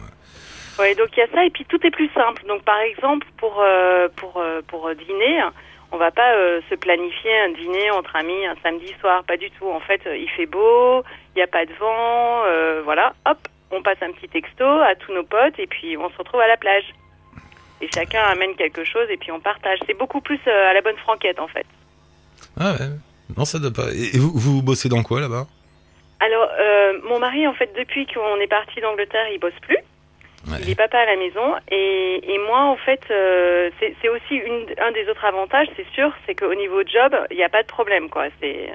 Ouais, 0.79 0.95
donc 0.95 1.09
il 1.17 1.21
y 1.21 1.23
a 1.23 1.27
ça 1.33 1.45
et 1.45 1.51
puis 1.51 1.65
tout 1.67 1.79
est 1.87 1.91
plus 1.91 2.11
simple. 2.15 2.43
Donc 2.49 2.63
par 2.65 2.81
exemple 2.81 3.27
pour 3.39 3.63
pour 4.17 4.43
pour 4.67 4.91
dîner, 4.95 5.39
on 5.93 5.99
va 5.99 6.11
pas 6.11 6.35
euh, 6.35 6.61
se 6.71 6.75
planifier 6.75 7.39
un 7.41 7.51
dîner 7.51 7.91
entre 7.91 8.17
amis 8.17 8.47
un 8.47 8.57
samedi 8.63 8.93
soir, 8.99 9.23
pas 9.25 9.37
du 9.37 9.51
tout. 9.51 9.69
En 9.69 9.81
fait, 9.81 10.01
il 10.07 10.29
fait 10.31 10.47
beau, 10.47 11.05
il 11.35 11.39
n'y 11.39 11.43
a 11.43 11.47
pas 11.47 11.67
de 11.67 11.73
vent, 11.75 12.45
euh, 12.47 12.81
voilà, 12.83 13.15
hop, 13.27 13.39
on 13.71 13.83
passe 13.83 13.99
un 14.01 14.11
petit 14.13 14.29
texto 14.29 14.65
à 14.65 14.95
tous 14.95 15.13
nos 15.13 15.23
potes 15.23 15.59
et 15.59 15.67
puis 15.67 15.97
on 15.99 16.09
se 16.11 16.17
retrouve 16.17 16.41
à 16.41 16.49
la 16.49 16.57
plage. 16.57 16.95
Et 17.83 17.89
chacun 17.95 18.23
amène 18.23 18.55
quelque 18.55 18.85
chose 18.85 19.09
et 19.11 19.17
puis 19.19 19.31
on 19.33 19.41
partage. 19.41 19.79
C'est 19.87 19.99
beaucoup 19.99 20.21
plus 20.21 20.41
euh, 20.47 20.71
à 20.71 20.73
la 20.73 20.81
bonne 20.81 20.97
franquette 20.97 21.39
en 21.39 21.49
fait. 21.49 21.67
Ah 22.59 22.73
ouais. 22.73 22.89
Non, 23.37 23.45
ça 23.45 23.59
doit 23.59 23.73
pas. 23.73 23.91
Et 23.93 24.19
vous, 24.19 24.33
vous 24.35 24.63
bossez 24.63 24.89
dans 24.89 25.03
quoi 25.03 25.21
là-bas? 25.21 25.47
Alors, 26.21 26.49
mon 27.05 27.19
mari, 27.19 27.49
en 27.49 27.55
fait, 27.55 27.73
depuis 27.77 28.07
qu'on 28.07 28.37
est 28.37 28.47
parti 28.47 28.81
d'Angleterre, 28.81 29.27
il 29.33 29.41
bosse 29.41 29.59
plus. 29.63 29.79
Ouais. 30.51 30.59
Il 30.61 30.71
est 30.71 30.75
papa 30.75 30.99
à 30.99 31.07
la 31.07 31.17
maison. 31.17 31.55
Et, 31.71 32.35
et 32.35 32.39
moi, 32.39 32.63
en 32.65 32.77
fait, 32.77 33.01
euh, 33.11 33.71
c'est 33.81 34.09
aussi 34.09 34.35
une, 34.35 34.67
un 34.79 34.91
des 34.93 35.09
autres 35.09 35.25
avantages, 35.25 35.69
c'est 35.77 35.87
sûr, 35.95 36.13
c'est 36.27 36.35
qu'au 36.35 36.55
niveau 36.55 36.83
job, 36.85 37.15
il 37.31 37.37
n'y 37.37 37.45
a 37.45 37.49
pas 37.49 37.63
de 37.63 37.69
problème, 37.69 38.09
quoi. 38.11 38.27
C'est, 38.41 38.73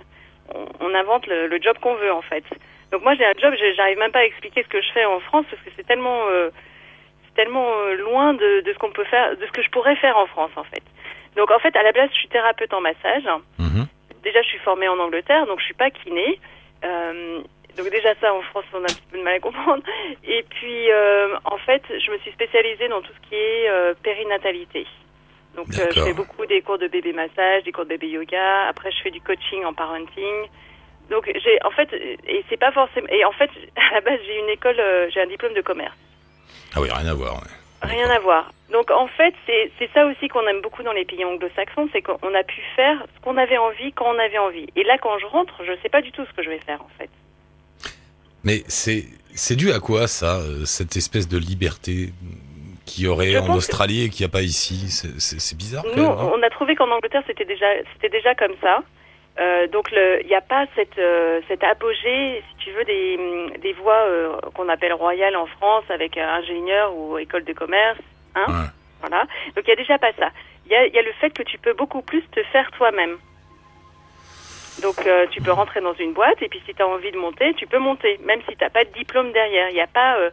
on, 0.56 0.66
on 0.80 0.94
invente 0.96 1.28
le, 1.28 1.48
le 1.48 1.62
job 1.62 1.78
qu'on 1.82 1.96
veut, 1.96 2.12
en 2.14 2.22
fait. 2.22 2.44
Donc 2.92 3.04
moi, 3.04 3.16
j'ai 3.16 3.26
un 3.26 3.34
job, 3.38 3.54
j'arrive 3.76 3.98
même 3.98 4.12
pas 4.14 4.20
à 4.20 4.24
expliquer 4.26 4.64
ce 4.64 4.70
que 4.70 4.82
je 4.82 4.90
fais 4.94 5.04
en 5.04 5.20
France 5.20 5.46
parce 5.52 5.62
que 5.62 5.70
c'est 5.76 5.86
tellement, 5.86 6.22
euh, 6.30 6.50
c'est 7.26 7.34
tellement 7.44 7.70
euh, 7.70 7.96
loin 7.96 8.34
de, 8.34 8.62
de 8.62 8.74
ce 8.74 8.78
qu'on 8.80 8.92
peut 8.92 9.04
faire, 9.04 9.36
de 9.36 9.46
ce 9.46 9.52
que 9.52 9.62
je 9.62 9.70
pourrais 9.70 9.98
faire 9.98 10.16
en 10.18 10.26
France, 10.28 10.52
en 10.56 10.64
fait. 10.64 10.84
Donc 11.36 11.52
en 11.52 11.60
fait, 11.60 11.76
à 11.76 11.84
la 11.84 11.92
base, 11.92 12.10
je 12.14 12.18
suis 12.20 12.30
thérapeute 12.30 12.74
en 12.74 12.80
massage 12.82 13.24
Mhm. 13.60 13.88
déjà 14.24 14.42
je 14.42 14.48
suis 14.48 14.60
formée 14.60 14.88
en 14.88 14.98
Angleterre, 15.00 15.46
donc 15.48 15.60
je 15.60 15.66
suis 15.66 15.74
pas 15.74 15.90
kiné. 15.90 16.40
Euh, 16.86 17.42
donc 17.78 17.90
déjà 17.90 18.14
ça 18.20 18.34
en 18.34 18.42
France 18.42 18.66
on 18.74 18.78
a 18.78 18.82
un 18.82 18.86
petit 18.86 19.08
peu 19.12 19.18
de 19.18 19.24
mal 19.24 19.36
à 19.36 19.40
comprendre. 19.40 19.84
Et 20.24 20.44
puis 20.50 20.92
euh, 20.92 21.36
en 21.46 21.58
fait 21.58 21.84
je 21.88 22.12
me 22.12 22.18
suis 22.20 22.32
spécialisée 22.32 22.88
dans 22.88 23.02
tout 23.02 23.12
ce 23.14 23.30
qui 23.30 23.36
est 23.36 23.70
euh, 23.70 23.94
périnatalité. 24.04 24.86
Donc 25.56 25.68
euh, 25.78 25.88
je 25.92 26.02
fais 26.02 26.14
beaucoup 26.14 26.46
des 26.46 26.62
cours 26.62 26.78
de 26.78 26.88
bébé 26.88 27.14
massage, 27.14 27.64
des 27.64 27.72
cours 27.72 27.86
de 27.86 27.90
bébé 27.90 28.10
yoga. 28.10 28.68
Après 28.68 28.92
je 28.92 29.02
fais 29.02 29.12
du 29.12 29.22
coaching 29.22 29.64
en 29.64 29.74
parenting. 29.74 30.48
Donc 31.10 31.32
j'ai 31.34 31.60
en 31.64 31.72
fait 31.72 31.90
et 31.94 32.44
c'est 32.50 32.58
pas 32.58 32.72
forcément 32.72 33.08
et 33.10 33.24
en 33.24 33.32
fait 33.32 33.50
à 33.92 33.96
la 33.96 34.02
base 34.02 34.20
j'ai 34.26 34.40
une 34.40 34.50
école 34.50 34.82
j'ai 35.14 35.22
un 35.22 35.28
diplôme 35.28 35.54
de 35.54 35.62
commerce. 35.62 35.98
Ah 36.76 36.82
oui, 36.82 36.90
rien 36.92 37.08
à 37.08 37.14
voir. 37.14 37.36
ouais. 37.36 37.50
Rien 37.84 38.10
à 38.10 38.20
voir. 38.20 38.52
Donc 38.72 38.90
en 38.90 39.08
fait, 39.08 39.34
c'est 39.46 39.72
c'est 39.78 39.90
ça 39.94 40.06
aussi 40.08 40.28
qu'on 40.28 40.46
aime 40.48 40.62
beaucoup 40.62 40.84
dans 40.84 40.92
les 40.92 41.06
pays 41.06 41.24
anglo-saxons, 41.24 41.90
c'est 41.94 42.02
qu'on 42.02 42.34
a 42.34 42.44
pu 42.44 42.60
faire 42.76 43.06
ce 43.16 43.22
qu'on 43.22 43.38
avait 43.38 43.58
envie 43.58 43.94
quand 43.94 44.08
on 44.08 44.20
avait 44.20 44.40
envie. 44.40 44.68
Et 44.76 44.84
là, 44.84 44.98
quand 44.98 45.18
je 45.20 45.26
rentre, 45.28 45.64
je 45.64 45.74
sais 45.84 45.90
pas 45.90 46.02
du 46.02 46.12
tout 46.12 46.26
ce 46.26 46.34
que 46.34 46.44
je 46.44 46.50
vais 46.50 46.60
faire 46.60 46.82
en 46.82 46.90
fait. 46.98 47.10
Mais 48.44 48.64
c'est 48.68 49.06
c'est 49.34 49.56
dû 49.56 49.72
à 49.72 49.80
quoi 49.80 50.08
ça, 50.08 50.38
euh, 50.38 50.66
cette 50.66 50.96
espèce 50.96 51.28
de 51.28 51.38
liberté 51.38 52.10
qu'il 52.86 53.04
y 53.04 53.08
aurait 53.08 53.32
Je 53.32 53.38
en 53.38 53.48
que- 53.48 53.52
Australie 53.52 54.04
et 54.06 54.10
qu'il 54.10 54.26
n'y 54.26 54.30
a 54.30 54.32
pas 54.32 54.42
ici? 54.42 54.90
C'est- 54.90 55.20
bizarre. 55.56 55.84
Nous, 55.96 56.04
même, 56.04 56.30
on 56.34 56.42
a 56.42 56.50
trouvé 56.50 56.76
qu'en 56.76 56.90
Angleterre, 56.90 57.24
c'était 57.28 57.46
déjà 57.46 57.66
c'était 57.94 58.10
déjà 58.10 58.34
comme 58.36 58.54
ça. 58.62 58.82
Euh, 59.40 59.68
donc 59.68 59.90
il 59.92 60.26
n'y 60.28 60.34
a 60.36 60.42
pas 60.42 60.66
cette 60.76 60.98
euh, 60.98 61.42
cette 61.48 61.64
apogée, 61.64 62.42
si 62.50 62.66
tu 62.66 62.72
veux, 62.72 62.84
des 62.86 63.60
des 63.62 63.74
voies 63.74 63.94
euh, 64.08 64.36
qu'on 64.56 64.68
appelle 64.70 64.94
royales 64.94 65.36
en 65.36 65.46
France 65.46 65.84
avec 65.90 66.18
ingénieur 66.18 66.96
ou 66.96 67.18
école 67.20 67.44
de 67.44 67.54
commerce, 67.54 68.00
hein? 68.36 68.46
Ouais. 68.48 68.70
Voilà. 69.02 69.26
Donc 69.56 69.64
il 69.66 69.70
y 69.70 69.74
a 69.74 69.76
déjà 69.76 70.00
pas 70.00 70.12
ça. 70.18 70.30
Il 70.66 70.72
y 70.72 70.76
a, 70.76 70.88
il 70.88 70.94
y 70.94 70.98
a 70.98 71.04
le 71.04 71.14
fait 71.22 71.30
que 71.30 71.44
tu 71.44 71.58
peux 71.60 71.74
beaucoup 71.74 72.02
plus 72.02 72.24
te 72.32 72.42
faire 72.52 72.70
toi-même. 72.72 73.18
Donc 74.82 74.96
euh, 75.06 75.26
tu 75.32 75.42
peux 75.42 75.52
rentrer 75.52 75.82
dans 75.82 75.94
une 75.96 76.14
boîte 76.14 76.42
et 76.42 76.50
puis 76.50 76.62
si 76.66 76.74
tu 76.74 76.82
as 76.82 76.88
envie 76.88 77.12
de 77.12 77.18
monter, 77.18 77.54
tu 77.56 77.66
peux 77.68 77.80
monter, 77.80 78.20
même 78.26 78.40
si 78.48 78.56
tu 78.56 78.64
n'as 78.64 78.70
pas 78.70 78.84
de 78.86 78.92
diplôme 78.94 79.32
derrière. 79.32 79.70
Il 79.70 79.74
n'y 79.74 79.82
a 79.82 79.88
pas 79.88 80.18
euh, 80.20 80.30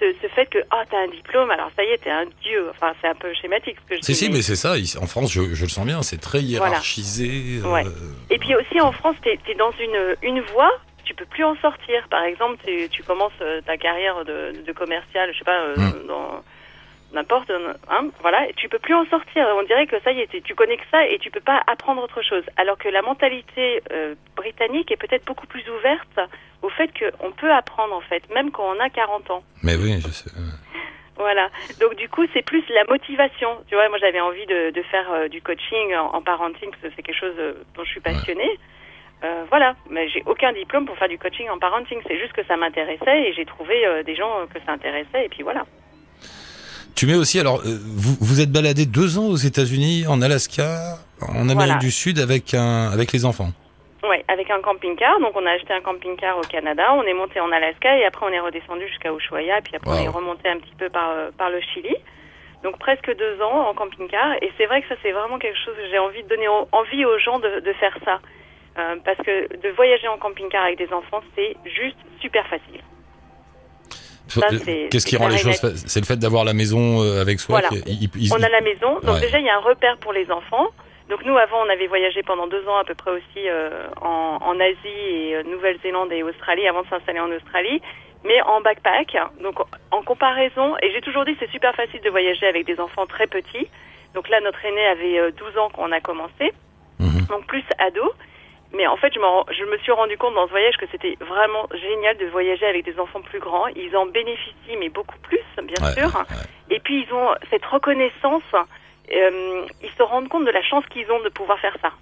ce 0.00 0.06
ce, 0.20 0.26
fait 0.28 0.46
que 0.46 0.58
ah 0.70 0.82
t'as 0.90 0.98
un 0.98 1.08
diplôme, 1.08 1.50
alors 1.50 1.70
ça 1.76 1.84
y 1.84 1.88
est, 1.88 1.98
t'es 1.98 2.10
un 2.10 2.26
dieu. 2.42 2.68
Enfin, 2.70 2.92
c'est 3.00 3.08
un 3.08 3.14
peu 3.14 3.32
schématique 3.34 3.76
ce 3.84 3.88
que 3.90 3.96
je 3.96 4.02
Si, 4.02 4.12
dis. 4.12 4.18
si, 4.18 4.28
mais- 4.28 4.36
mais 4.36 4.42
c'est 4.42 4.56
ça. 4.56 4.74
En 5.00 5.06
France, 5.06 5.32
je, 5.32 5.54
je 5.54 5.62
le 5.64 5.68
sens 5.70 5.86
bien, 5.86 6.02
c'est 6.02 6.20
très 6.20 6.40
hiérarchisé. 6.40 7.60
euh, 7.64 7.70
Ouais. 7.72 7.84
Et 8.30 8.38
puis 8.38 8.54
aussi 8.56 8.80
en 8.80 8.92
France, 8.92 9.16
t'es 9.22 9.38
es 9.48 9.54
dans 9.54 9.70
une 9.72 10.16
une 10.22 10.40
voie, 10.40 10.72
tu 11.04 11.14
peux 11.14 11.26
plus 11.26 11.44
en 11.44 11.54
sortir. 11.56 12.06
Par 12.10 12.24
exemple, 12.24 12.56
tu, 12.66 12.88
tu 12.90 13.02
commences 13.04 13.32
euh, 13.42 13.60
ta 13.62 13.76
carrière 13.76 14.24
de, 14.24 14.52
de 14.66 14.72
commercial, 14.72 15.30
je 15.32 15.38
sais 15.38 15.44
pas, 15.44 15.60
euh, 15.60 15.74
Mm. 15.76 16.06
dans 16.08 16.42
n'importe, 17.14 17.50
hein, 17.50 18.08
voilà, 18.20 18.46
tu 18.56 18.68
peux 18.68 18.78
plus 18.78 18.94
en 18.94 19.06
sortir. 19.06 19.46
On 19.58 19.62
dirait 19.62 19.86
que 19.86 19.98
ça 20.00 20.12
y 20.12 20.20
est, 20.20 20.42
tu- 20.42 20.54
connais 20.54 20.76
que 20.76 20.86
ça 20.90 21.06
et 21.06 21.18
tu 21.18 21.30
peux 21.30 21.40
pas 21.40 21.62
apprendre 21.66 22.02
autre 22.02 22.20
chose. 22.22 22.44
Alors 22.56 22.76
que 22.76 22.88
la 22.88 23.02
mentalité 23.02 23.82
euh, 23.92 24.14
britannique 24.36 24.90
est 24.92 24.96
peut-être 24.96 25.24
beaucoup 25.24 25.46
plus 25.46 25.64
ouverte 25.70 26.20
au 26.62 26.68
fait 26.70 26.90
qu'on 26.98 27.32
peut 27.32 27.52
apprendre 27.52 27.94
en 27.94 28.00
fait, 28.00 28.22
même 28.34 28.50
quand 28.50 28.64
on 28.74 28.80
a 28.80 28.90
40 28.90 29.30
ans. 29.30 29.42
Mais 29.62 29.76
oui, 29.76 30.00
je 30.00 30.08
sais. 30.08 30.30
Voilà. 31.16 31.48
Donc 31.80 31.94
du 31.94 32.08
coup, 32.08 32.24
c'est 32.32 32.42
plus 32.42 32.64
la 32.70 32.84
motivation. 32.88 33.48
Tu 33.68 33.74
vois, 33.76 33.88
moi 33.88 33.98
j'avais 33.98 34.20
envie 34.20 34.46
de, 34.46 34.70
de 34.70 34.82
faire 34.82 35.10
euh, 35.12 35.28
du 35.28 35.40
coaching 35.40 35.94
en, 35.94 36.06
en 36.16 36.22
parenting 36.22 36.70
parce 36.70 36.82
que 36.82 36.88
c'est 36.96 37.02
quelque 37.02 37.18
chose 37.20 37.34
euh, 37.38 37.54
dont 37.76 37.84
je 37.84 37.90
suis 37.90 38.00
passionnée. 38.00 38.58
Euh, 39.22 39.44
voilà, 39.48 39.74
mais 39.88 40.08
j'ai 40.08 40.22
aucun 40.26 40.52
diplôme 40.52 40.84
pour 40.86 40.98
faire 40.98 41.08
du 41.08 41.18
coaching 41.18 41.48
en 41.48 41.58
parenting. 41.58 42.00
C'est 42.06 42.18
juste 42.18 42.32
que 42.32 42.44
ça 42.44 42.56
m'intéressait 42.56 43.22
et 43.28 43.32
j'ai 43.32 43.44
trouvé 43.46 44.02
des 44.04 44.14
gens 44.16 44.46
que 44.52 44.58
ça 44.66 44.72
intéressait 44.72 45.24
et 45.24 45.28
puis 45.28 45.42
voilà. 45.44 45.64
Tu 46.94 47.06
mets 47.06 47.14
aussi, 47.14 47.40
alors, 47.40 47.58
euh, 47.60 47.78
vous, 47.82 48.16
vous 48.20 48.40
êtes 48.40 48.50
baladé 48.52 48.86
deux 48.86 49.18
ans 49.18 49.26
aux 49.26 49.36
États-Unis, 49.36 50.06
en 50.08 50.22
Alaska, 50.22 50.98
en 51.20 51.48
Amérique 51.48 51.54
Voilà. 51.56 51.74
du 51.78 51.90
Sud 51.90 52.18
avec 52.20 52.54
un, 52.54 52.90
avec 52.92 53.12
les 53.12 53.24
enfants. 53.24 53.50
Ouais, 54.04 54.24
avec 54.28 54.50
un 54.50 54.60
camping-car. 54.60 55.18
Donc 55.20 55.32
on 55.34 55.44
a 55.46 55.50
acheté 55.50 55.72
un 55.72 55.80
camping-car 55.80 56.36
au 56.38 56.42
Canada, 56.42 56.92
on 56.94 57.02
est 57.02 57.14
monté 57.14 57.40
en 57.40 57.50
Alaska 57.50 57.96
et 57.98 58.04
après 58.04 58.26
on 58.26 58.28
est 58.28 58.38
redescendu 58.40 58.86
jusqu'à 58.88 59.10
Ushuaia, 59.12 59.60
puis 59.62 59.74
après 59.76 59.90
on 59.90 60.04
est 60.04 60.08
remonté 60.08 60.46
un 60.48 60.58
petit 60.58 60.74
peu 60.78 60.90
par 60.90 61.10
euh, 61.10 61.30
par 61.38 61.48
le 61.50 61.58
Chili. 61.72 61.94
Donc 62.62 62.78
presque 62.78 63.10
deux 63.16 63.40
ans 63.42 63.66
en 63.68 63.72
camping-car 63.74 64.34
et 64.42 64.52
c'est 64.58 64.66
vrai 64.66 64.82
que 64.82 64.88
ça 64.88 64.94
c'est 65.02 65.12
vraiment 65.12 65.38
quelque 65.38 65.56
chose 65.64 65.74
que 65.74 65.88
j'ai 65.90 65.98
envie 65.98 66.22
de 66.22 66.28
donner 66.28 66.48
en- 66.48 66.68
envie 66.72 67.04
aux 67.06 67.18
gens 67.18 67.38
de, 67.38 67.60
de 67.60 67.72
faire 67.74 67.96
ça. 68.04 68.20
Euh, 68.78 68.96
parce 69.04 69.18
que 69.18 69.48
de 69.56 69.68
voyager 69.74 70.08
en 70.08 70.18
camping-car 70.18 70.64
avec 70.64 70.76
des 70.78 70.92
enfants, 70.92 71.22
c'est 71.34 71.56
juste 71.64 71.96
super 72.20 72.46
facile. 72.48 72.80
Euh, 74.42 74.88
Qu'est-ce 74.90 75.06
qui 75.06 75.16
rend 75.16 75.28
les 75.28 75.38
choses 75.38 75.60
C'est 75.86 76.00
le 76.00 76.06
fait 76.06 76.16
d'avoir 76.16 76.44
la 76.44 76.52
maison 76.54 77.02
euh, 77.02 77.20
avec 77.20 77.40
soi. 77.40 77.60
Voilà. 77.60 77.68
qui- 77.68 77.82
il- 77.86 78.10
il- 78.26 78.32
On 78.32 78.42
a 78.42 78.48
la 78.48 78.60
maison, 78.60 78.94
donc 79.00 79.14
Ouais. 79.14 79.20
déjà 79.20 79.38
il 79.38 79.44
y 79.46 79.50
a 79.50 79.56
un 79.56 79.60
repère 79.60 79.96
pour 79.98 80.12
les 80.12 80.30
enfants. 80.30 80.68
Donc 81.10 81.22
nous 81.24 81.36
avant 81.36 81.58
on 81.64 81.68
avait 81.68 81.86
voyagé 81.86 82.22
pendant 82.22 82.46
deux 82.46 82.66
ans 82.66 82.78
à 82.78 82.84
peu 82.84 82.94
près 82.94 83.10
aussi 83.10 83.46
euh, 83.48 83.86
en, 84.00 84.38
en 84.40 84.58
Asie 84.58 84.86
et 85.10 85.36
euh, 85.36 85.42
Nouvelle-Zélande 85.42 86.10
et 86.12 86.22
Australie 86.22 86.66
avant 86.66 86.82
de 86.82 86.88
s'installer 86.88 87.20
en 87.20 87.30
Australie, 87.30 87.82
mais 88.24 88.40
en 88.42 88.60
backpack. 88.62 89.14
Donc 89.42 89.56
en 89.90 90.02
comparaison, 90.02 90.74
et 90.82 90.90
j'ai 90.92 91.02
toujours 91.02 91.24
dit 91.26 91.36
c'est 91.38 91.50
super 91.50 91.74
facile 91.74 92.00
de 92.00 92.08
voyager 92.10 92.46
avec 92.46 92.64
des 92.66 92.80
enfants 92.80 93.04
très 93.06 93.26
petits. 93.26 93.68
Donc 94.14 94.28
là 94.30 94.40
notre 94.40 94.64
aîné 94.64 94.86
avait 94.86 95.18
euh, 95.18 95.30
12 95.36 95.58
ans 95.58 95.68
quand 95.74 95.82
on 95.86 95.92
a 95.92 96.00
commencé, 96.00 96.52
Mhm. 97.00 97.26
donc 97.28 97.46
plus 97.46 97.64
ado. 97.78 98.02
Mais 98.74 98.86
en 98.86 98.96
fait, 98.96 99.12
je, 99.14 99.64
me 99.64 99.78
suis 99.78 99.92
rendu 99.92 100.16
compte 100.18 100.34
dans 100.34 100.46
ce 100.46 100.50
voyage 100.50 100.76
que 100.76 100.86
c'était 100.90 101.16
vraiment 101.20 101.68
génial 101.72 102.16
de 102.16 102.26
voyager 102.26 102.66
avec 102.66 102.84
des 102.84 102.98
enfants 102.98 103.20
plus 103.22 103.38
grands. 103.38 103.68
Ils 103.68 103.96
en 103.96 104.06
bénéficient, 104.06 104.76
mais 104.78 104.88
beaucoup 104.88 105.18
plus, 105.18 105.40
bien 105.62 105.76
Ouais, 105.86 105.92
sûr. 105.94 106.06
ouais. 106.14 106.36
Et 106.70 106.80
puis 106.80 107.06
ils 107.06 107.14
ont 107.14 107.28
cette 107.50 107.64
reconnaissance, 107.64 108.42
euh, 109.12 109.66
ils 109.82 109.90
se 109.96 110.02
rendent 110.02 110.28
compte 110.28 110.44
de 110.44 110.50
la 110.50 110.62
chance 110.62 110.84
qu'ils 110.86 111.10
ont 111.12 111.20
de 111.20 111.28
pouvoir 111.28 111.58
faire 111.60 111.76
ça, 111.80 111.92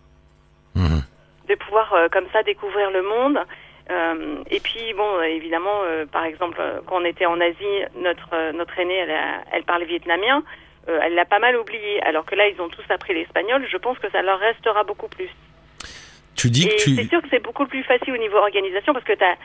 Mhm. 0.75 1.03
de 1.49 1.55
pouvoir 1.57 1.93
euh, 1.93 2.09
comme 2.09 2.27
ça 2.33 2.43
découvrir 2.43 2.91
le 2.91 3.03
monde. 3.03 3.39
Euh, 3.91 4.37
et 4.51 4.61
puis 4.61 4.95
bon, 4.95 5.21
évidemment, 5.23 5.81
par 6.13 6.25
exemple, 6.25 6.59
quand 6.87 7.01
on 7.01 7.05
était 7.05 7.27
en 7.27 7.41
Asie, 7.41 7.83
notre 7.97 8.53
notre 8.53 8.79
aînée, 8.79 8.97
elle, 8.97 9.11
a- 9.11 9.43
elle 9.53 9.65
parle 9.65 9.83
vietnamien, 9.85 10.43
elle 10.87 11.15
l'a 11.15 11.25
pas 11.25 11.41
mal 11.41 11.57
oublié. 11.57 12.01
Alors 12.03 12.25
que 12.25 12.35
là, 12.37 12.49
ils 12.49 12.61
ont 12.63 12.69
tous 12.69 12.85
appris 12.91 13.13
l'espagnol. 13.13 13.67
Je 13.69 13.77
pense 13.77 13.99
que 13.99 14.09
ça 14.11 14.23
leur 14.23 14.39
restera 14.39 14.85
beaucoup 14.85 15.09
plus. 15.09 15.29
Tu 16.35 16.51
dis 16.51 16.67
Et 16.67 16.77
que 16.77 16.83
c'est 16.97 17.09
sûr 17.09 17.23
que 17.23 17.29
c'est 17.31 17.43
beaucoup 17.43 17.67
plus 17.67 17.83
facile 17.85 18.13
au 18.15 18.17
niveau 18.17 18.39
organisation 18.39 18.93
parce 18.93 19.05
que 19.05 19.13
tu 19.13 19.25
as, 19.25 19.37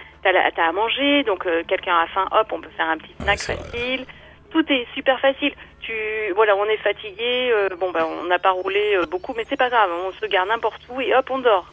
à 0.68 0.72
manger, 0.72 1.24
donc 1.24 1.46
euh, 1.46 1.64
quelqu'un 1.68 1.96
a 1.96 2.08
faim, 2.08 2.28
hop, 2.32 2.48
on 2.52 2.62
peut 2.62 2.70
faire 2.76 2.90
un 2.90 2.98
petit 2.98 3.14
snack 3.22 3.40
vrai. 3.40 3.56
facile. 3.56 4.06
Tout 4.50 4.66
est 4.72 4.88
super 4.96 5.20
facile. 5.20 5.54
Tu, 5.82 5.94
voilà, 6.36 6.56
on 6.56 6.66
est 6.66 6.78
fatigué, 6.78 7.52
euh, 7.52 7.70
bon 7.80 7.92
ben 7.92 8.06
on 8.22 8.26
n'a 8.26 8.40
pas 8.40 8.52
roulé 8.52 8.96
euh, 8.96 9.06
beaucoup, 9.06 9.34
mais 9.36 9.46
c'est 9.48 9.58
pas 9.58 9.70
grave, 9.70 9.90
on 10.08 10.12
se 10.12 10.26
garde 10.26 10.50
n'importe 10.50 10.82
où 10.90 11.00
et 11.02 11.14
hop, 11.16 11.30
on 11.30 11.40
dort. 11.40 11.72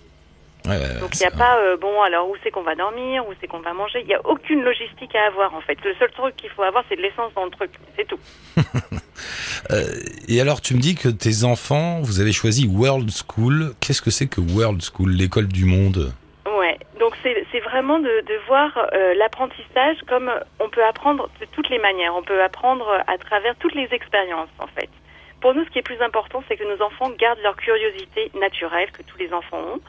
Ouais, 0.66 0.78
Donc 0.98 1.10
il 1.14 1.18
n'y 1.18 1.26
a 1.26 1.30
pas, 1.30 1.58
euh, 1.58 1.76
bon, 1.76 2.00
alors 2.00 2.28
où 2.30 2.36
c'est 2.42 2.50
qu'on 2.50 2.62
va 2.62 2.74
dormir, 2.74 3.26
où 3.28 3.32
c'est 3.38 3.46
qu'on 3.46 3.60
va 3.60 3.74
manger, 3.74 4.00
il 4.00 4.06
n'y 4.06 4.14
a 4.14 4.26
aucune 4.26 4.62
logistique 4.62 5.14
à 5.14 5.26
avoir 5.26 5.54
en 5.54 5.60
fait. 5.60 5.76
Le 5.84 5.94
seul 5.98 6.10
truc 6.12 6.36
qu'il 6.36 6.48
faut 6.48 6.62
avoir, 6.62 6.84
c'est 6.88 6.96
de 6.96 7.02
l'essence 7.02 7.34
dans 7.34 7.44
le 7.44 7.50
truc, 7.50 7.70
c'est 7.96 8.06
tout. 8.06 8.18
Euh, 9.70 9.86
et 10.28 10.42
alors, 10.42 10.60
tu 10.60 10.74
me 10.74 10.80
dis 10.80 10.94
que 10.94 11.08
tes 11.08 11.44
enfants, 11.44 12.00
vous 12.02 12.20
avez 12.20 12.32
choisi 12.32 12.66
World 12.66 13.08
School. 13.10 13.72
Qu'est-ce 13.80 14.02
que 14.02 14.10
c'est 14.10 14.26
que 14.26 14.40
World 14.40 14.82
School, 14.82 15.10
l'école 15.12 15.46
du 15.48 15.64
monde? 15.64 16.12
Ouais, 16.44 16.76
donc 17.00 17.14
c'est 17.22 17.46
c'est 17.50 17.60
vraiment 17.60 17.98
de, 17.98 18.04
de 18.26 18.46
voir 18.46 18.76
euh, 18.92 19.14
l'apprentissage 19.14 19.96
comme 20.06 20.30
on 20.60 20.68
peut 20.68 20.84
apprendre 20.84 21.30
de 21.40 21.46
toutes 21.52 21.70
les 21.70 21.78
manières. 21.78 22.14
On 22.14 22.22
peut 22.22 22.42
apprendre 22.42 22.86
à 23.06 23.16
travers 23.16 23.56
toutes 23.56 23.74
les 23.74 23.88
expériences, 23.92 24.50
en 24.58 24.66
fait. 24.66 24.90
Pour 25.40 25.54
nous, 25.54 25.64
ce 25.64 25.70
qui 25.70 25.78
est 25.78 25.82
plus 25.82 26.02
important, 26.02 26.42
c'est 26.48 26.56
que 26.56 26.64
nos 26.64 26.84
enfants 26.84 27.10
gardent 27.18 27.40
leur 27.42 27.56
curiosité 27.56 28.30
naturelle 28.38 28.90
que 28.92 29.02
tous 29.02 29.16
les 29.18 29.32
enfants 29.32 29.60
ont. 29.74 29.80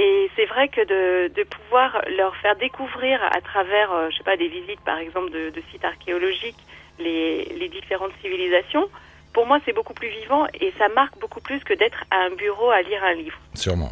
Et 0.00 0.30
c'est 0.36 0.44
vrai 0.44 0.68
que 0.68 0.80
de, 0.80 1.34
de 1.34 1.42
pouvoir 1.42 2.00
leur 2.16 2.36
faire 2.36 2.54
découvrir 2.54 3.20
à 3.32 3.40
travers, 3.40 3.90
euh, 3.92 4.10
je 4.10 4.18
sais 4.18 4.22
pas, 4.22 4.36
des 4.36 4.46
visites, 4.46 4.80
par 4.82 4.98
exemple, 4.98 5.30
de, 5.30 5.50
de 5.50 5.62
sites 5.72 5.84
archéologiques, 5.84 6.62
les, 7.00 7.44
les 7.46 7.68
différentes 7.68 8.12
civilisations, 8.22 8.88
pour 9.32 9.44
moi, 9.46 9.58
c'est 9.64 9.72
beaucoup 9.72 9.94
plus 9.94 10.08
vivant 10.20 10.46
et 10.54 10.72
ça 10.78 10.88
marque 10.88 11.18
beaucoup 11.18 11.40
plus 11.40 11.58
que 11.64 11.74
d'être 11.74 12.04
à 12.12 12.18
un 12.26 12.30
bureau 12.30 12.70
à 12.70 12.80
lire 12.82 13.02
un 13.02 13.14
livre. 13.14 13.38
Sûrement. 13.54 13.90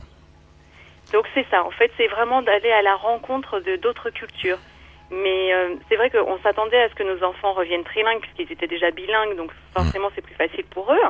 Donc 1.12 1.24
c'est 1.34 1.46
ça, 1.50 1.64
en 1.64 1.72
fait, 1.72 1.90
c'est 1.96 2.06
vraiment 2.06 2.40
d'aller 2.40 2.70
à 2.70 2.82
la 2.82 2.94
rencontre 2.94 3.58
de 3.58 3.74
d'autres 3.74 4.10
cultures. 4.10 4.58
Mais 5.10 5.52
euh, 5.54 5.74
c'est 5.88 5.96
vrai 5.96 6.10
qu'on 6.10 6.38
s'attendait 6.42 6.82
à 6.82 6.88
ce 6.88 6.94
que 6.94 7.04
nos 7.04 7.22
enfants 7.24 7.52
reviennent 7.52 7.84
trilingues 7.84 8.20
puisqu'ils 8.20 8.52
étaient 8.52 8.66
déjà 8.66 8.90
bilingues, 8.90 9.36
donc 9.36 9.50
forcément 9.72 10.10
c'est 10.14 10.22
plus 10.22 10.34
facile 10.34 10.64
pour 10.70 10.92
eux. 10.92 11.00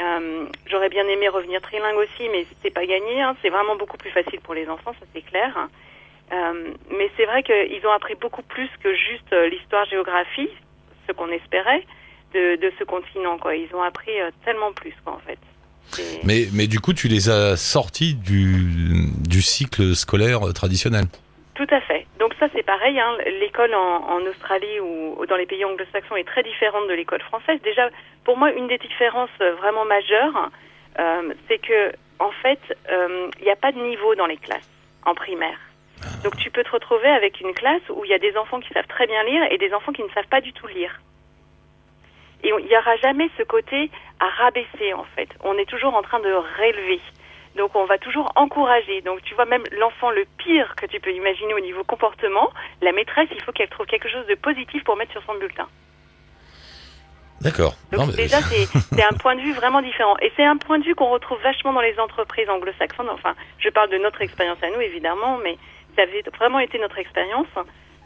Euh, 0.00 0.46
J'aurais 0.66 0.88
bien 0.88 1.06
aimé 1.06 1.28
revenir 1.28 1.60
trilingue 1.62 1.96
aussi, 1.96 2.28
mais 2.30 2.46
c'est 2.62 2.70
pas 2.70 2.86
gagné. 2.86 3.22
hein. 3.22 3.36
C'est 3.42 3.50
vraiment 3.50 3.76
beaucoup 3.76 3.96
plus 3.96 4.10
facile 4.10 4.40
pour 4.40 4.54
les 4.54 4.68
enfants, 4.68 4.92
ça 4.98 5.06
c'est 5.14 5.22
clair. 5.22 5.68
Euh, 6.32 6.70
mais 6.90 7.10
c'est 7.16 7.26
vrai 7.26 7.42
qu'ils 7.42 7.86
ont 7.86 7.92
appris 7.92 8.14
beaucoup 8.14 8.42
plus 8.42 8.68
que 8.82 8.94
juste 8.94 9.32
euh, 9.32 9.48
l'histoire-géographie, 9.48 10.48
ce 11.06 11.12
qu'on 11.12 11.28
espérait, 11.28 11.84
de, 12.32 12.56
de 12.56 12.72
ce 12.78 12.84
continent. 12.84 13.38
Quoi. 13.38 13.56
Ils 13.56 13.72
ont 13.74 13.82
appris 13.82 14.12
tellement 14.44 14.72
plus, 14.72 14.94
quoi, 15.04 15.14
en 15.14 15.18
fait. 15.20 15.38
Mais, 16.24 16.46
mais 16.52 16.66
du 16.66 16.80
coup, 16.80 16.94
tu 16.94 17.08
les 17.08 17.28
as 17.28 17.56
sortis 17.56 18.14
du, 18.14 19.10
du 19.28 19.42
cycle 19.42 19.94
scolaire 19.94 20.40
traditionnel? 20.54 21.04
Tout 21.54 21.66
à 21.70 21.80
fait. 21.82 22.03
Donc 22.24 22.32
ça 22.40 22.46
c'est 22.54 22.62
pareil. 22.62 22.98
Hein. 22.98 23.18
L'école 23.38 23.74
en, 23.74 24.22
Australie 24.22 24.80
ou 24.80 25.26
dans 25.26 25.36
les 25.36 25.44
pays 25.44 25.62
anglo-saxons 25.62 26.16
est 26.16 26.24
très 26.24 26.42
différente 26.42 26.88
de 26.88 26.94
l'école 26.94 27.20
française. 27.20 27.60
Déjà, 27.60 27.90
pour 28.24 28.38
moi, 28.38 28.50
une 28.50 28.66
des 28.66 28.78
différences 28.78 29.36
euh, 29.42 29.54
vraiment 29.56 29.84
majeures, 29.84 30.50
euh, 30.98 31.34
c'est 31.46 31.58
que 31.58 31.92
en 32.18 32.30
fait, 32.30 32.60
euh, 32.90 33.28
il 33.40 33.44
n'y 33.44 33.50
a 33.50 33.56
pas 33.56 33.72
de 33.72 33.78
niveau 33.78 34.14
dans 34.14 34.24
les 34.24 34.38
classes 34.38 34.70
en 35.04 35.14
primaire. 35.14 35.58
Donc 36.22 36.34
tu 36.38 36.50
peux 36.50 36.64
te 36.64 36.70
retrouver 36.70 37.08
avec 37.08 37.42
une 37.42 37.52
classe 37.52 37.82
où 37.90 38.06
il 38.06 38.10
y 38.10 38.14
a 38.14 38.18
des 38.18 38.38
enfants 38.38 38.60
qui 38.60 38.72
savent 38.72 38.88
très 38.88 39.06
bien 39.06 39.22
lire 39.24 39.42
et 39.50 39.58
des 39.58 39.74
enfants 39.74 39.92
qui 39.92 40.02
ne 40.02 40.08
savent 40.08 40.28
pas 40.30 40.40
du 40.40 40.54
tout 40.54 40.66
lire. 40.66 40.98
Et 42.42 42.48
il 42.58 42.64
n'y 42.64 42.76
aura 42.78 42.96
jamais 43.02 43.28
ce 43.36 43.42
côté 43.42 43.90
à 44.18 44.28
rabaisser 44.42 44.94
en 44.94 45.04
fait. 45.14 45.28
On 45.42 45.58
est 45.58 45.68
toujours 45.68 45.94
en 45.94 46.00
train 46.00 46.20
de 46.20 46.32
relever. 46.32 47.02
Donc 47.56 47.74
on 47.76 47.84
va 47.84 47.98
toujours 47.98 48.32
encourager. 48.36 49.00
Donc 49.02 49.22
tu 49.22 49.34
vois 49.34 49.44
même 49.44 49.62
l'enfant 49.72 50.10
le 50.10 50.24
pire 50.38 50.74
que 50.76 50.86
tu 50.86 50.98
peux 51.00 51.12
imaginer 51.12 51.54
au 51.54 51.60
niveau 51.60 51.84
comportement, 51.84 52.50
la 52.82 52.92
maîtresse, 52.92 53.28
il 53.32 53.40
faut 53.42 53.52
qu'elle 53.52 53.68
trouve 53.68 53.86
quelque 53.86 54.08
chose 54.08 54.26
de 54.26 54.34
positif 54.34 54.82
pour 54.84 54.96
mettre 54.96 55.12
sur 55.12 55.22
son 55.24 55.34
bulletin. 55.34 55.68
D'accord. 57.40 57.74
Donc 57.92 58.00
Non, 58.00 58.06
mais- 58.06 58.16
déjà 58.16 58.40
c'est 58.42 58.66
c'est 58.66 59.04
un 59.04 59.16
point 59.16 59.36
de 59.36 59.40
vue 59.40 59.52
vraiment 59.52 59.82
différent 59.82 60.16
et 60.22 60.32
c'est 60.36 60.44
un 60.44 60.56
point 60.56 60.78
de 60.78 60.84
vue 60.84 60.94
qu'on 60.94 61.10
retrouve 61.10 61.40
vachement 61.42 61.72
dans 61.72 61.80
les 61.80 61.98
entreprises 61.98 62.48
anglo-saxonnes. 62.48 63.10
Enfin, 63.10 63.34
je 63.58 63.68
parle 63.68 63.90
de 63.90 63.98
notre 63.98 64.22
expérience 64.22 64.62
à 64.62 64.70
nous 64.70 64.80
évidemment, 64.80 65.38
mais 65.38 65.58
ça 65.96 66.02
avait 66.02 66.22
vraiment 66.38 66.58
été 66.58 66.78
notre 66.78 66.98
expérience. 66.98 67.46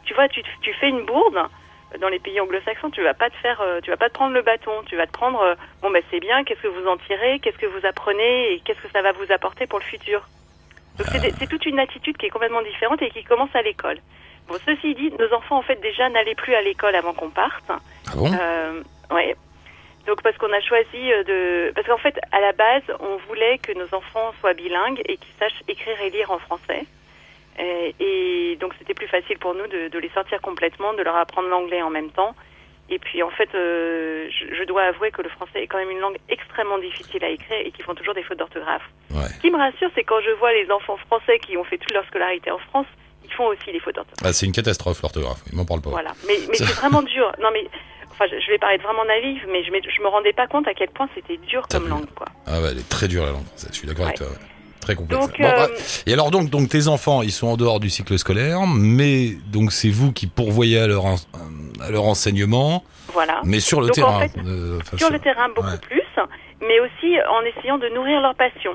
Tu 0.05 0.13
vois, 0.13 0.27
tu, 0.27 0.41
tu 0.61 0.73
fais 0.75 0.89
une 0.89 1.05
bourde 1.05 1.39
dans 1.97 2.09
les 2.09 2.19
pays 2.19 2.39
anglo-saxons, 2.39 2.91
tu 2.91 3.01
vas 3.01 3.13
pas 3.13 3.29
te 3.29 3.35
faire, 3.37 3.61
euh, 3.61 3.79
tu 3.81 3.89
vas 3.89 3.97
pas 3.97 4.09
te 4.09 4.13
prendre 4.13 4.33
le 4.33 4.41
bâton, 4.41 4.83
tu 4.85 4.95
vas 4.95 5.07
te 5.07 5.11
prendre, 5.11 5.41
euh, 5.41 5.55
bon 5.81 5.89
ben 5.89 6.03
c'est 6.11 6.19
bien, 6.19 6.43
qu'est-ce 6.43 6.61
que 6.61 6.67
vous 6.67 6.87
en 6.87 6.97
tirez, 6.97 7.39
qu'est-ce 7.39 7.57
que 7.57 7.65
vous 7.65 7.85
apprenez 7.85 8.53
et 8.53 8.59
qu'est-ce 8.59 8.81
que 8.81 8.91
ça 8.91 9.01
va 9.01 9.11
vous 9.11 9.31
apporter 9.31 9.65
pour 9.65 9.79
le 9.79 9.85
futur. 9.85 10.27
Donc 10.97 11.07
c'est 11.07 11.47
toute 11.47 11.65
une 11.65 11.79
attitude 11.79 12.17
qui 12.17 12.25
est 12.25 12.29
complètement 12.29 12.61
différente 12.61 13.01
et 13.01 13.09
qui 13.09 13.23
commence 13.23 13.55
à 13.55 13.61
l'école. 13.61 13.97
Bon, 14.47 14.55
ceci 14.65 14.93
dit, 14.95 15.11
nos 15.17 15.33
enfants 15.33 15.57
en 15.57 15.61
fait 15.61 15.79
déjà 15.81 16.09
n'allaient 16.09 16.35
plus 16.35 16.53
à 16.55 16.61
l'école 16.61 16.95
avant 16.95 17.13
qu'on 17.13 17.29
parte. 17.29 17.63
Ah 17.69 18.15
bon? 18.15 18.31
Euh, 18.33 18.81
ouais. 19.11 19.35
Donc 20.05 20.21
parce 20.23 20.37
qu'on 20.37 20.51
a 20.51 20.59
choisi 20.59 21.11
euh, 21.11 21.23
de... 21.23 21.71
Parce 21.73 21.87
qu'en 21.87 21.97
fait, 21.97 22.19
à 22.31 22.41
la 22.41 22.51
base, 22.51 22.83
on 22.99 23.17
voulait 23.27 23.59
que 23.59 23.71
nos 23.73 23.93
enfants 23.95 24.33
soient 24.39 24.53
bilingues 24.53 25.01
et 25.05 25.17
qu'ils 25.17 25.35
sachent 25.39 25.63
écrire 25.67 26.01
et 26.01 26.09
lire 26.09 26.31
en 26.31 26.39
français. 26.39 26.85
Et, 27.59 27.95
et 27.99 28.55
donc 28.57 28.73
c'était 28.79 28.93
plus 28.93 29.07
facile 29.07 29.37
pour 29.37 29.53
nous 29.53 29.67
de, 29.67 29.89
de 29.89 29.99
les 29.99 30.09
sortir 30.09 30.39
complètement, 30.41 30.93
de 30.93 31.01
leur 31.03 31.15
apprendre 31.17 31.49
l'anglais 31.49 31.81
en 31.81 31.89
même 31.89 32.09
temps. 32.11 32.33
Et 32.91 32.97
puis 32.97 33.21
en 33.21 33.29
fait, 33.29 33.49
euh, 33.53 34.27
je, 34.31 34.55
je 34.55 34.63
dois 34.63 34.83
avouer 34.83 35.11
que 35.11 35.21
le 35.21 35.29
français 35.29 35.61
est 35.63 35.67
quand 35.67 35.77
même 35.77 35.91
une 35.91 35.99
langue 35.99 36.17
extrêmement 36.29 36.79
difficile 36.79 37.23
à 37.23 37.29
écrire 37.29 37.57
et 37.63 37.71
qui 37.71 37.83
font 37.83 37.93
toujours 37.93 38.15
des 38.15 38.23
fautes 38.23 38.39
d'orthographe. 38.39 38.81
Ouais. 39.11 39.27
Ce 39.27 39.39
qui 39.41 39.51
me 39.51 39.57
rassure, 39.57 39.89
c'est 39.93 40.03
quand 40.03 40.19
je 40.21 40.31
vois 40.39 40.53
les 40.53 40.71
enfants 40.71 40.97
français 41.07 41.37
qui 41.39 41.55
ont 41.57 41.63
fait 41.63 41.77
toute 41.77 41.91
leur 41.93 42.05
scolarité 42.07 42.49
en 42.49 42.57
France, 42.57 42.87
ils 43.23 43.31
font 43.33 43.45
aussi 43.47 43.71
des 43.71 43.79
fautes 43.79 43.95
d'orthographe. 43.95 44.25
Ah, 44.25 44.33
c'est 44.33 44.47
une 44.47 44.53
catastrophe 44.53 45.01
l'orthographe, 45.03 45.41
il 45.51 45.55
m'en 45.57 45.65
parle 45.65 45.81
pas. 45.81 45.91
Voilà. 45.91 46.13
Mais, 46.27 46.37
mais 46.47 46.55
c'est 46.55 46.63
vraiment 46.81 47.03
dur. 47.03 47.31
Non 47.39 47.49
mais, 47.53 47.67
enfin, 48.09 48.25
je, 48.31 48.39
je 48.39 48.47
vais 48.49 48.57
paraître 48.57 48.83
vraiment 48.83 49.05
naïve, 49.05 49.45
mais 49.51 49.63
je, 49.63 49.69
je 49.69 50.01
me 50.01 50.07
rendais 50.07 50.33
pas 50.33 50.47
compte 50.47 50.67
à 50.67 50.73
quel 50.73 50.89
point 50.89 51.07
c'était 51.13 51.37
dur 51.37 51.67
T'as 51.67 51.77
comme 51.79 51.89
langue, 51.89 52.09
quoi. 52.15 52.25
Ah 52.47 52.59
ouais, 52.61 52.69
elle 52.71 52.79
est 52.79 52.89
très 52.89 53.07
dure 53.07 53.23
la 53.25 53.31
langue 53.33 53.45
française, 53.45 53.69
je 53.71 53.77
suis 53.77 53.87
d'accord 53.87 54.05
avec 54.05 54.17
toi. 54.17 54.27
ouais. 54.27 54.33
Très 54.81 54.95
complexe. 54.95 55.21
Donc, 55.27 55.37
Bon, 55.39 55.45
euh, 55.45 55.67
bref. 55.67 56.03
Et 56.07 56.13
alors 56.13 56.31
donc, 56.31 56.49
donc 56.49 56.69
tes 56.69 56.87
enfants, 56.87 57.21
ils 57.21 57.31
sont 57.31 57.47
en 57.47 57.57
dehors 57.57 57.79
du 57.79 57.89
cycle 57.89 58.17
scolaire, 58.17 58.65
mais 58.67 59.31
donc 59.51 59.71
c'est 59.71 59.89
vous 59.89 60.11
qui 60.11 60.25
pourvoyez 60.27 60.79
à 60.79 60.87
leur, 60.87 61.05
en- 61.05 61.15
à 61.81 61.91
leur 61.91 62.05
enseignement, 62.05 62.83
voilà. 63.13 63.41
mais 63.43 63.59
sur 63.59 63.81
le 63.81 63.87
Donc, 63.87 63.95
terrain. 63.95 64.15
en 64.17 64.19
fait, 64.21 64.31
euh, 64.45 64.79
sur 64.97 65.09
le 65.11 65.19
terrain 65.19 65.47
beaucoup 65.55 65.67
ouais. 65.67 65.77
plus, 65.79 66.01
mais 66.61 66.79
aussi 66.79 67.15
en 67.29 67.41
essayant 67.57 67.77
de 67.77 67.87
nourrir 67.89 68.21
leur 68.21 68.35
passion. 68.35 68.71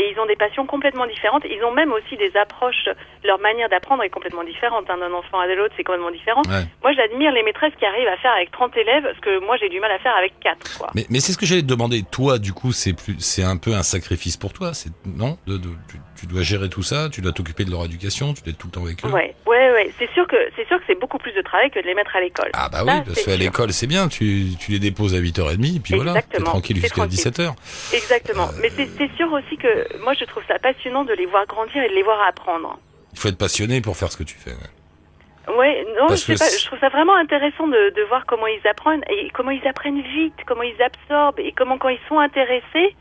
Et 0.00 0.10
ils 0.10 0.18
ont 0.18 0.24
des 0.24 0.36
passions 0.36 0.64
complètement 0.64 1.06
différentes. 1.06 1.42
Ils 1.44 1.62
ont 1.62 1.72
même 1.72 1.92
aussi 1.92 2.16
des 2.16 2.32
approches. 2.36 2.88
Leur 3.22 3.38
manière 3.38 3.68
d'apprendre 3.68 4.02
est 4.02 4.08
complètement 4.08 4.44
différente. 4.44 4.86
hein. 4.88 4.96
D'un 4.96 5.12
enfant 5.12 5.40
à 5.40 5.46
l'autre, 5.46 5.74
c'est 5.76 5.84
complètement 5.84 6.10
différent. 6.10 6.40
Ouais. 6.48 6.64
Moi, 6.82 6.92
j'admire 6.92 7.32
les 7.32 7.42
maîtresses 7.42 7.74
qui 7.78 7.84
arrivent 7.84 8.08
à 8.08 8.16
faire 8.16 8.32
avec 8.32 8.50
30 8.50 8.74
élèves, 8.78 9.04
ce 9.14 9.20
que 9.20 9.44
moi, 9.44 9.58
j'ai 9.60 9.68
du 9.68 9.78
mal 9.78 9.90
à 9.92 9.98
faire 9.98 10.16
avec 10.16 10.32
4. 10.40 10.78
Quoi. 10.78 10.88
Mais, 10.94 11.04
mais 11.10 11.20
c'est 11.20 11.32
ce 11.32 11.38
que 11.38 11.44
j'allais 11.44 11.60
te 11.60 11.66
demander. 11.66 12.02
Toi, 12.10 12.38
du 12.38 12.54
coup, 12.54 12.72
c'est 12.72 12.94
plus, 12.94 13.16
c'est 13.18 13.42
un 13.42 13.58
peu 13.58 13.74
un 13.74 13.82
sacrifice 13.82 14.38
pour 14.38 14.54
toi, 14.54 14.72
c'est 14.72 14.90
non? 15.04 15.36
De, 15.46 15.58
de- 15.58 15.68
tu, 15.90 15.98
tu 16.20 16.26
dois 16.26 16.42
gérer 16.42 16.70
tout 16.70 16.82
ça, 16.82 17.08
tu 17.12 17.20
dois 17.20 17.32
t'occuper 17.32 17.64
de 17.66 17.70
leur 17.70 17.84
éducation, 17.84 18.32
tu 18.32 18.42
dois 18.42 18.52
être 18.52 18.58
tout 18.58 18.68
le 18.68 18.72
temps 18.72 18.84
avec 18.84 19.04
eux. 19.04 19.08
Ouais, 19.10 19.34
ouais, 19.46 19.72
ouais. 19.72 19.90
C'est 19.98 20.10
sûr 20.12 20.26
que 20.26 20.36
c'est 20.56 20.66
sûr 20.66 20.78
que 20.78 20.84
c'est 20.86 20.98
beaucoup 20.98 21.18
plus 21.18 21.32
de 21.32 21.42
travail 21.42 21.70
que 21.70 21.78
de 21.80 21.84
les 21.86 21.94
mettre 21.94 22.16
à 22.16 22.20
l'école. 22.20 22.50
Ah 22.54 22.68
bah 22.70 22.78
Ça, 22.78 22.84
oui, 22.84 22.92
parce 23.06 23.22
qu'à 23.24 23.36
l'école 23.36 23.72
c'est 23.72 23.86
bien, 23.86 24.08
tu, 24.08 24.46
tu 24.58 24.70
les 24.72 24.78
déposes 24.78 25.14
à 25.14 25.18
8h30, 25.18 25.80
puis 25.82 25.94
voilà, 25.94 26.12
t'es 26.14 26.18
Exactement, 26.20 26.50
tranquille 26.50 26.76
jusqu'à 26.76 26.88
tranquille. 27.02 27.18
17h. 27.18 27.52
Exactement. 27.94 28.48
Euh, 28.48 28.58
Mais 28.62 28.70
c'est 28.70 29.16
sûr 29.16 29.32
aussi 29.32 29.56
que 29.56 29.68
moi, 29.98 30.14
je 30.14 30.24
trouve 30.24 30.42
ça 30.46 30.58
passionnant 30.58 31.04
de 31.04 31.12
les 31.12 31.26
voir 31.26 31.46
grandir 31.46 31.82
et 31.82 31.88
de 31.88 31.94
les 31.94 32.02
voir 32.02 32.20
apprendre. 32.26 32.78
Il 33.12 33.18
faut 33.18 33.28
être 33.28 33.38
passionné 33.38 33.80
pour 33.80 33.96
faire 33.96 34.10
ce 34.12 34.16
que 34.16 34.22
tu 34.24 34.36
fais. 34.36 34.52
ouais. 34.52 35.56
Ouais, 35.56 35.84
non, 35.98 36.08
sais 36.16 36.34
pas, 36.34 36.44
je 36.48 36.66
trouve 36.66 36.78
ça 36.78 36.90
vraiment 36.90 37.16
intéressant 37.16 37.66
de, 37.66 37.90
de 37.96 38.02
voir 38.04 38.24
comment 38.26 38.46
ils 38.46 38.64
apprennent 38.68 39.02
et 39.08 39.30
comment 39.30 39.50
ils 39.50 39.66
apprennent 39.66 40.00
vite, 40.02 40.34
comment 40.46 40.62
ils 40.62 40.80
absorbent 40.80 41.40
et 41.40 41.52
comment 41.52 41.76
quand 41.78 41.88
ils 41.88 41.98
sont 42.08 42.18
intéressés, 42.20 42.94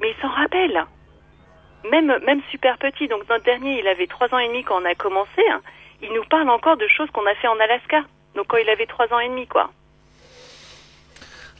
mais 0.00 0.10
ils 0.10 0.20
s'en 0.20 0.30
rappellent. 0.30 0.84
Même 1.90 2.18
même 2.26 2.40
super 2.50 2.78
petit. 2.78 3.08
Donc 3.08 3.28
notre 3.28 3.44
dernier, 3.44 3.78
il 3.80 3.86
avait 3.86 4.06
trois 4.06 4.32
ans 4.34 4.38
et 4.38 4.48
demi 4.48 4.64
quand 4.64 4.80
on 4.80 4.84
a 4.84 4.94
commencé. 4.94 5.42
hein. 5.50 5.60
Il 6.02 6.12
nous 6.12 6.24
parle 6.24 6.48
encore 6.50 6.76
de 6.76 6.88
choses 6.88 7.10
qu'on 7.12 7.26
a 7.26 7.34
fait 7.36 7.48
en 7.48 7.60
Alaska. 7.60 8.02
Donc 8.34 8.46
quand 8.48 8.56
il 8.56 8.68
avait 8.70 8.86
trois 8.86 9.12
ans 9.12 9.20
et 9.20 9.28
demi, 9.28 9.46
quoi. 9.46 9.70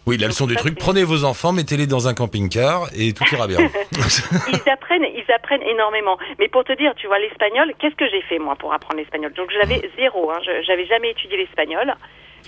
Oui, 0.06 0.18
la 0.18 0.26
leçon 0.26 0.46
du 0.48 0.56
truc, 0.56 0.76
prenez 0.78 1.04
vos 1.04 1.24
enfants, 1.24 1.52
mettez-les 1.52 1.86
dans 1.86 2.08
un 2.08 2.14
camping-car 2.14 2.88
et 2.96 3.12
tout 3.12 3.22
ira 3.32 3.46
bien. 3.46 3.58
ils 3.92 4.68
apprennent, 4.68 5.04
ils 5.14 5.32
apprennent 5.32 5.62
énormément. 5.62 6.18
Mais 6.40 6.48
pour 6.48 6.64
te 6.64 6.72
dire, 6.76 6.92
tu 6.96 7.06
vois, 7.06 7.20
l'espagnol, 7.20 7.72
qu'est-ce 7.78 7.94
que 7.94 8.08
j'ai 8.10 8.22
fait 8.22 8.40
moi 8.40 8.56
pour 8.56 8.72
apprendre 8.72 8.96
l'espagnol? 8.96 9.32
Donc 9.34 9.50
j'avais 9.52 9.80
zéro, 9.96 10.30
hein, 10.32 10.38
je- 10.44 10.62
j'avais 10.66 10.86
jamais 10.86 11.10
étudié 11.10 11.36
l'espagnol. 11.36 11.94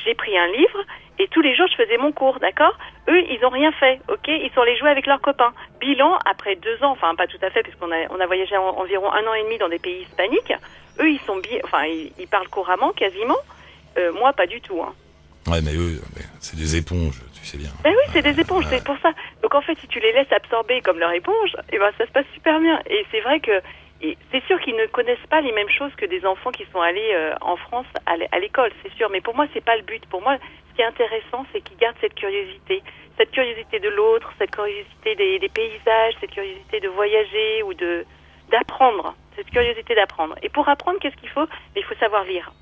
J'ai 0.05 0.15
pris 0.15 0.37
un 0.37 0.49
livre 0.49 0.81
et 1.21 1.29
tous 1.29 1.41
les 1.43 1.55
jours 1.55 1.69
je 1.71 1.81
faisais 1.81 1.97
mon 1.97 2.11
cours, 2.11 2.41
d'accord? 2.41 2.77
Eux, 3.09 3.21
ils 3.31 3.39
ont 3.45 3.51
rien 3.51 3.71
fait, 3.71 4.01
ok? 4.09 4.27
Ils 4.27 4.51
sont 4.53 4.63
allés 4.63 4.77
jouer 4.77 4.91
avec 4.91 5.07
leurs 5.07 5.21
copains. 5.21 5.53
Bilan 5.79 6.19
après 6.27 6.57
deux 6.57 6.83
ans, 6.83 6.91
enfin 6.91 7.15
pas 7.15 7.29
tout 7.29 7.39
à 7.41 7.51
fait, 7.51 7.63
puisqu'on 7.63 7.93
a 7.93 7.99
on 8.11 8.19
a 8.19 8.27
voyagé 8.27 8.57
en- 8.57 8.77
environ 8.81 9.13
un 9.13 9.25
an 9.29 9.35
et 9.35 9.45
demi 9.45 9.59
dans 9.59 9.69
des 9.69 9.79
pays 9.79 10.03
hispaniques. 10.03 10.53
Eux, 10.99 11.09
ils 11.09 11.21
sont 11.25 11.41
enfin 11.63 11.85
ils, 11.85 12.11
ils 12.19 12.27
parlent 12.27 12.49
couramment, 12.49 12.91
quasiment. 12.93 13.39
Euh, 13.97 14.13
moi, 14.13 14.33
pas 14.33 14.49
du 14.49 14.61
tout. 14.61 14.83
Hein. 14.83 14.93
ouais, 15.47 15.61
mais 15.63 15.75
eux, 15.77 16.03
c'est 16.41 16.57
des 16.57 16.75
éponges, 16.75 17.21
tu 17.45 17.51
sais 17.51 17.59
bien. 17.59 17.71
Ben 17.85 17.91
oui, 17.93 18.11
c'est 18.13 18.23
des 18.23 18.41
éponges, 18.41 18.65
Ouais. 18.65 18.79
c'est 18.79 18.85
pour 18.85 18.97
ça. 18.99 19.13
Donc 19.43 19.55
en 19.55 19.61
fait, 19.61 19.79
si 19.79 19.87
tu 19.89 20.01
les 20.01 20.13
laisses 20.13 20.33
absorber 20.33 20.81
comme 20.81 20.99
leur 20.99 21.13
éponge, 21.13 21.55
eh 21.73 21.79
ben 21.79 21.91
ça 21.99 22.07
se 22.07 22.11
passe 22.13 22.27
super 22.35 22.59
bien. 22.61 22.81
Et 22.91 23.05
c'est 23.11 23.21
vrai 23.21 23.41
que 23.41 23.61
et 24.03 24.19
c'est 24.33 24.43
sûr 24.47 24.61
qu'ils 24.61 24.77
ne 24.77 24.87
connaissent 24.87 25.27
pas 25.31 25.41
les 25.41 25.53
mêmes 25.53 25.69
choses 25.71 25.95
que 25.97 26.05
des 26.07 26.27
enfants 26.27 26.51
qui 26.51 26.67
sont 26.73 26.81
allés 26.81 27.13
euh, 27.15 27.35
en 27.41 27.57
France 27.57 27.87
à 28.07 28.17
l'é- 28.17 28.29
à 28.33 28.39
l'école, 28.39 28.71
c'est 28.83 28.93
sûr. 28.95 29.09
Mais 29.11 29.21
pour 29.21 29.35
moi, 29.37 29.47
c'est 29.55 29.65
pas 29.65 29.77
le 29.77 29.83
but. 29.83 30.05
Pour 30.07 30.21
moi, 30.21 30.37
ce 30.71 30.75
qui 30.77 30.83
est 30.83 30.85
intéressant, 30.85 31.47
c'est 31.53 31.61
qu'ils 31.61 31.77
gardent 31.79 31.97
cette 32.01 32.15
curiosité, 32.15 32.83
cette 33.17 33.31
curiosité 33.31 33.79
de 33.79 33.89
l'autre, 33.89 34.33
cette 34.39 34.51
curiosité 34.51 35.15
des, 35.15 35.39
des 35.39 35.49
paysages, 35.49 36.15
cette 36.21 36.33
curiosité 36.33 36.81
de 36.81 36.89
voyager 36.89 37.63
ou 37.63 37.73
de 37.75 38.05
d'apprendre, 38.51 39.15
cette 39.37 39.51
curiosité 39.51 39.95
d'apprendre. 39.95 40.35
Et 40.43 40.49
pour 40.51 40.69
apprendre, 40.69 40.99
qu'est-ce 41.01 41.17
qu'il 41.17 41.31
faut? 41.31 41.47
Il 41.77 41.85
faut 41.85 41.95
savoir 41.95 42.25
lire. 42.25 42.53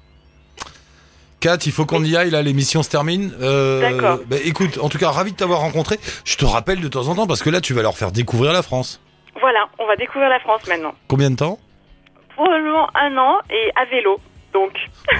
Kat, 1.43 1.59
il 1.67 1.73
faut 1.73 1.87
qu'on 1.87 2.05
y 2.05 2.17
aille, 2.17 2.31
là, 2.31 2.41
l'émission 2.41 2.85
se 2.85 2.89
termine. 2.89 3.35
Euh, 3.41 3.81
D'accord. 3.81 4.21
bah, 4.29 4.37
écoute, 4.45 4.79
en 4.81 4.89
tout 4.89 4.97
cas, 4.99 5.11
ravi 5.11 5.33
de 5.33 5.37
t'avoir 5.37 5.59
rencontré. 5.59 5.99
Je 6.25 6.37
te 6.37 6.45
rappelle 6.45 6.81
de 6.81 6.87
temps 6.87 7.09
en 7.09 7.17
temps, 7.17 7.27
parce 7.27 7.43
que 7.43 7.51
là, 7.51 7.61
tu 7.61 7.75
vas 7.75 7.83
leur 7.83 7.99
faire 7.99 8.13
découvrir 8.13 8.53
la 8.53 8.63
France. 8.63 9.01
Voilà, 9.41 9.67
on 9.81 9.87
va 9.89 9.97
découvrir 9.97 10.29
la 10.29 10.39
France 10.39 10.69
maintenant. 10.69 10.95
Combien 11.09 11.33
de 11.33 11.37
temps? 11.37 11.59
Probablement 12.37 12.87
un 12.95 13.17
an 13.19 13.39
et 13.51 13.73
à 13.75 13.87
vélo. 13.87 14.21
Donc, 14.53 14.73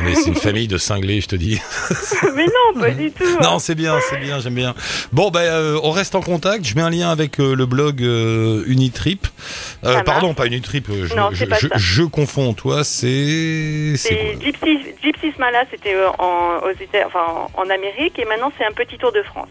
Mais 0.05 0.15
c'est 0.15 0.29
une 0.29 0.35
famille 0.49 0.69
de 0.69 0.77
cinglés, 0.77 1.21
je 1.23 1.29
te 1.29 1.37
dis. 1.37 1.59
mais 2.37 2.45
non, 2.45 2.81
pas 2.81 2.91
du 2.91 3.11
tout. 3.11 3.25
Non, 3.43 3.59
c'est 3.59 3.75
bien, 3.75 3.99
c'est 4.11 4.19
bien, 4.19 4.41
j'aime 4.41 4.55
bien. 4.55 4.75
Bon, 5.13 5.31
ben, 5.31 5.41
euh, 5.41 5.81
on 5.83 5.91
reste 5.91 6.15
en 6.15 6.21
contact. 6.21 6.65
Je 6.67 6.75
mets 6.75 6.83
un 6.83 6.91
lien 6.91 7.11
avec 7.11 7.41
euh, 7.41 7.55
le 7.55 7.65
blog 7.67 8.03
euh, 8.03 8.63
Unitrip. 8.67 9.27
Pardon, 10.05 10.35
pas 10.35 10.47
Unitrip. 10.47 10.87
Je, 10.91 11.15
Non, 11.15 11.31
je, 11.33 11.39
c'est 11.39 11.47
pas 11.47 11.57
je- 11.59 11.69
ça. 11.69 11.75
je 11.77 12.03
confonds. 12.03 12.53
Toi, 12.53 12.85
c'est. 12.85 13.95
C'est 13.97 14.37
Gypsy, 14.43 14.79
Gypsy 15.03 15.33
Smala, 15.35 15.65
c'était 15.71 15.95
en, 16.19 16.61
enfin, 17.07 17.49
en 17.55 17.71
Amérique, 17.71 18.19
et 18.19 18.25
maintenant 18.27 18.53
c'est 18.59 18.65
un 18.67 18.73
petit 18.73 18.99
tour 18.99 19.13
de 19.13 19.23
France. 19.23 19.49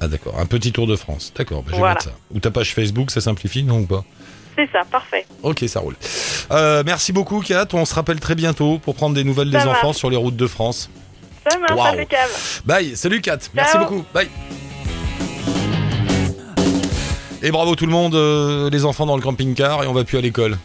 Ah, 0.00 0.08
d'accord. 0.08 0.38
Un 0.38 0.46
petit 0.46 0.72
tour 0.72 0.86
de 0.86 0.94
France. 0.94 1.32
D'accord, 1.34 1.62
ben, 1.62 1.68
je 1.70 1.72
vais 1.72 1.78
Voilà. 1.78 1.94
mettre 1.94 2.04
ça. 2.06 2.12
Ou 2.34 2.38
ta 2.38 2.50
page 2.50 2.74
Facebook, 2.74 3.10
ça 3.10 3.20
simplifie, 3.20 3.62
non 3.64 3.80
ou 3.80 3.86
pas? 3.86 4.04
C'est 4.56 4.70
ça, 4.72 4.82
parfait. 4.90 5.26
Ok, 5.42 5.64
ça 5.68 5.80
roule. 5.80 5.96
Euh, 6.50 6.82
merci 6.86 7.12
beaucoup, 7.12 7.40
Kat. 7.40 7.66
On 7.74 7.84
se 7.84 7.94
rappelle 7.94 8.20
très 8.20 8.34
bientôt 8.34 8.78
pour 8.78 8.94
prendre 8.94 9.14
des 9.14 9.24
nouvelles 9.24 9.50
des 9.50 9.58
enfants 9.58 9.92
sur 9.92 10.08
les 10.10 10.16
routes 10.16 10.36
de 10.36 10.46
France. 10.46 10.90
Ça 11.48 11.58
marche, 11.58 11.92
impeccable. 11.94 12.32
Bye. 12.64 12.96
Salut, 12.96 13.20
Kat. 13.20 13.38
Merci 13.54 13.78
beaucoup. 13.78 14.04
Bye. 14.14 14.28
Et 17.42 17.50
bravo 17.50 17.76
tout 17.76 17.86
le 17.86 17.92
monde, 17.92 18.14
euh, 18.14 18.70
les 18.70 18.84
enfants 18.84 19.06
dans 19.06 19.14
le 19.16 19.22
camping-car 19.22 19.84
et 19.84 19.86
on 19.86 19.92
va 19.92 20.04
plus 20.04 20.18
à 20.18 20.20
l'école. 20.20 20.58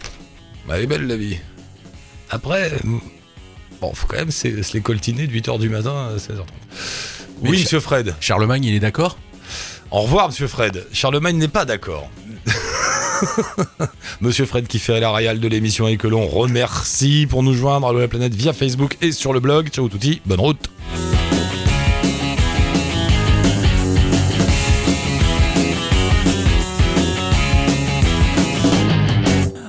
Bah, 0.68 0.76
elle 0.78 0.84
est 0.84 0.88
belle 0.88 1.06
la 1.06 1.18
vie. 1.18 1.38
Après, 2.30 2.72
bon, 3.82 3.94
faut 3.94 4.08
quand 4.08 4.16
même 4.18 4.32
se 4.32 4.64
se 4.64 4.74
les 4.74 4.82
coltiner 4.82 5.28
de 5.28 5.32
8h 5.34 5.60
du 5.60 5.70
matin 5.70 6.10
à 6.16 6.18
16h30. 6.18 6.46
Mais 7.42 7.50
Oui, 7.50 7.60
monsieur 7.60 7.80
Fred. 7.82 8.16
Charlemagne, 8.20 8.64
il 8.64 8.74
est 8.74 8.80
d'accord? 8.80 9.18
Au 9.92 10.02
revoir, 10.02 10.28
monsieur 10.30 10.48
Fred. 10.48 10.88
Charlemagne 10.94 11.38
n'est 11.38 11.50
pas 11.50 11.66
d'accord. 11.66 12.10
monsieur 14.22 14.46
Fred 14.46 14.68
qui 14.68 14.80
fait 14.80 15.00
la 15.00 15.12
réal 15.12 15.40
de 15.40 15.48
l'émission 15.48 15.88
et 15.88 15.98
que 15.98 16.08
l'on 16.08 16.28
remercie 16.28 17.28
pour 17.30 17.44
nous 17.44 17.54
joindre 17.54 17.88
à 17.88 17.94
la 17.94 18.08
planète 18.08 18.34
via 18.34 18.54
Facebook 18.54 18.98
et 19.02 19.12
sur 19.12 19.34
le 19.34 19.40
blog. 19.40 19.70
Ciao 19.70 19.88
touti, 19.88 20.22
bonne 20.26 20.40
route. 20.40 20.70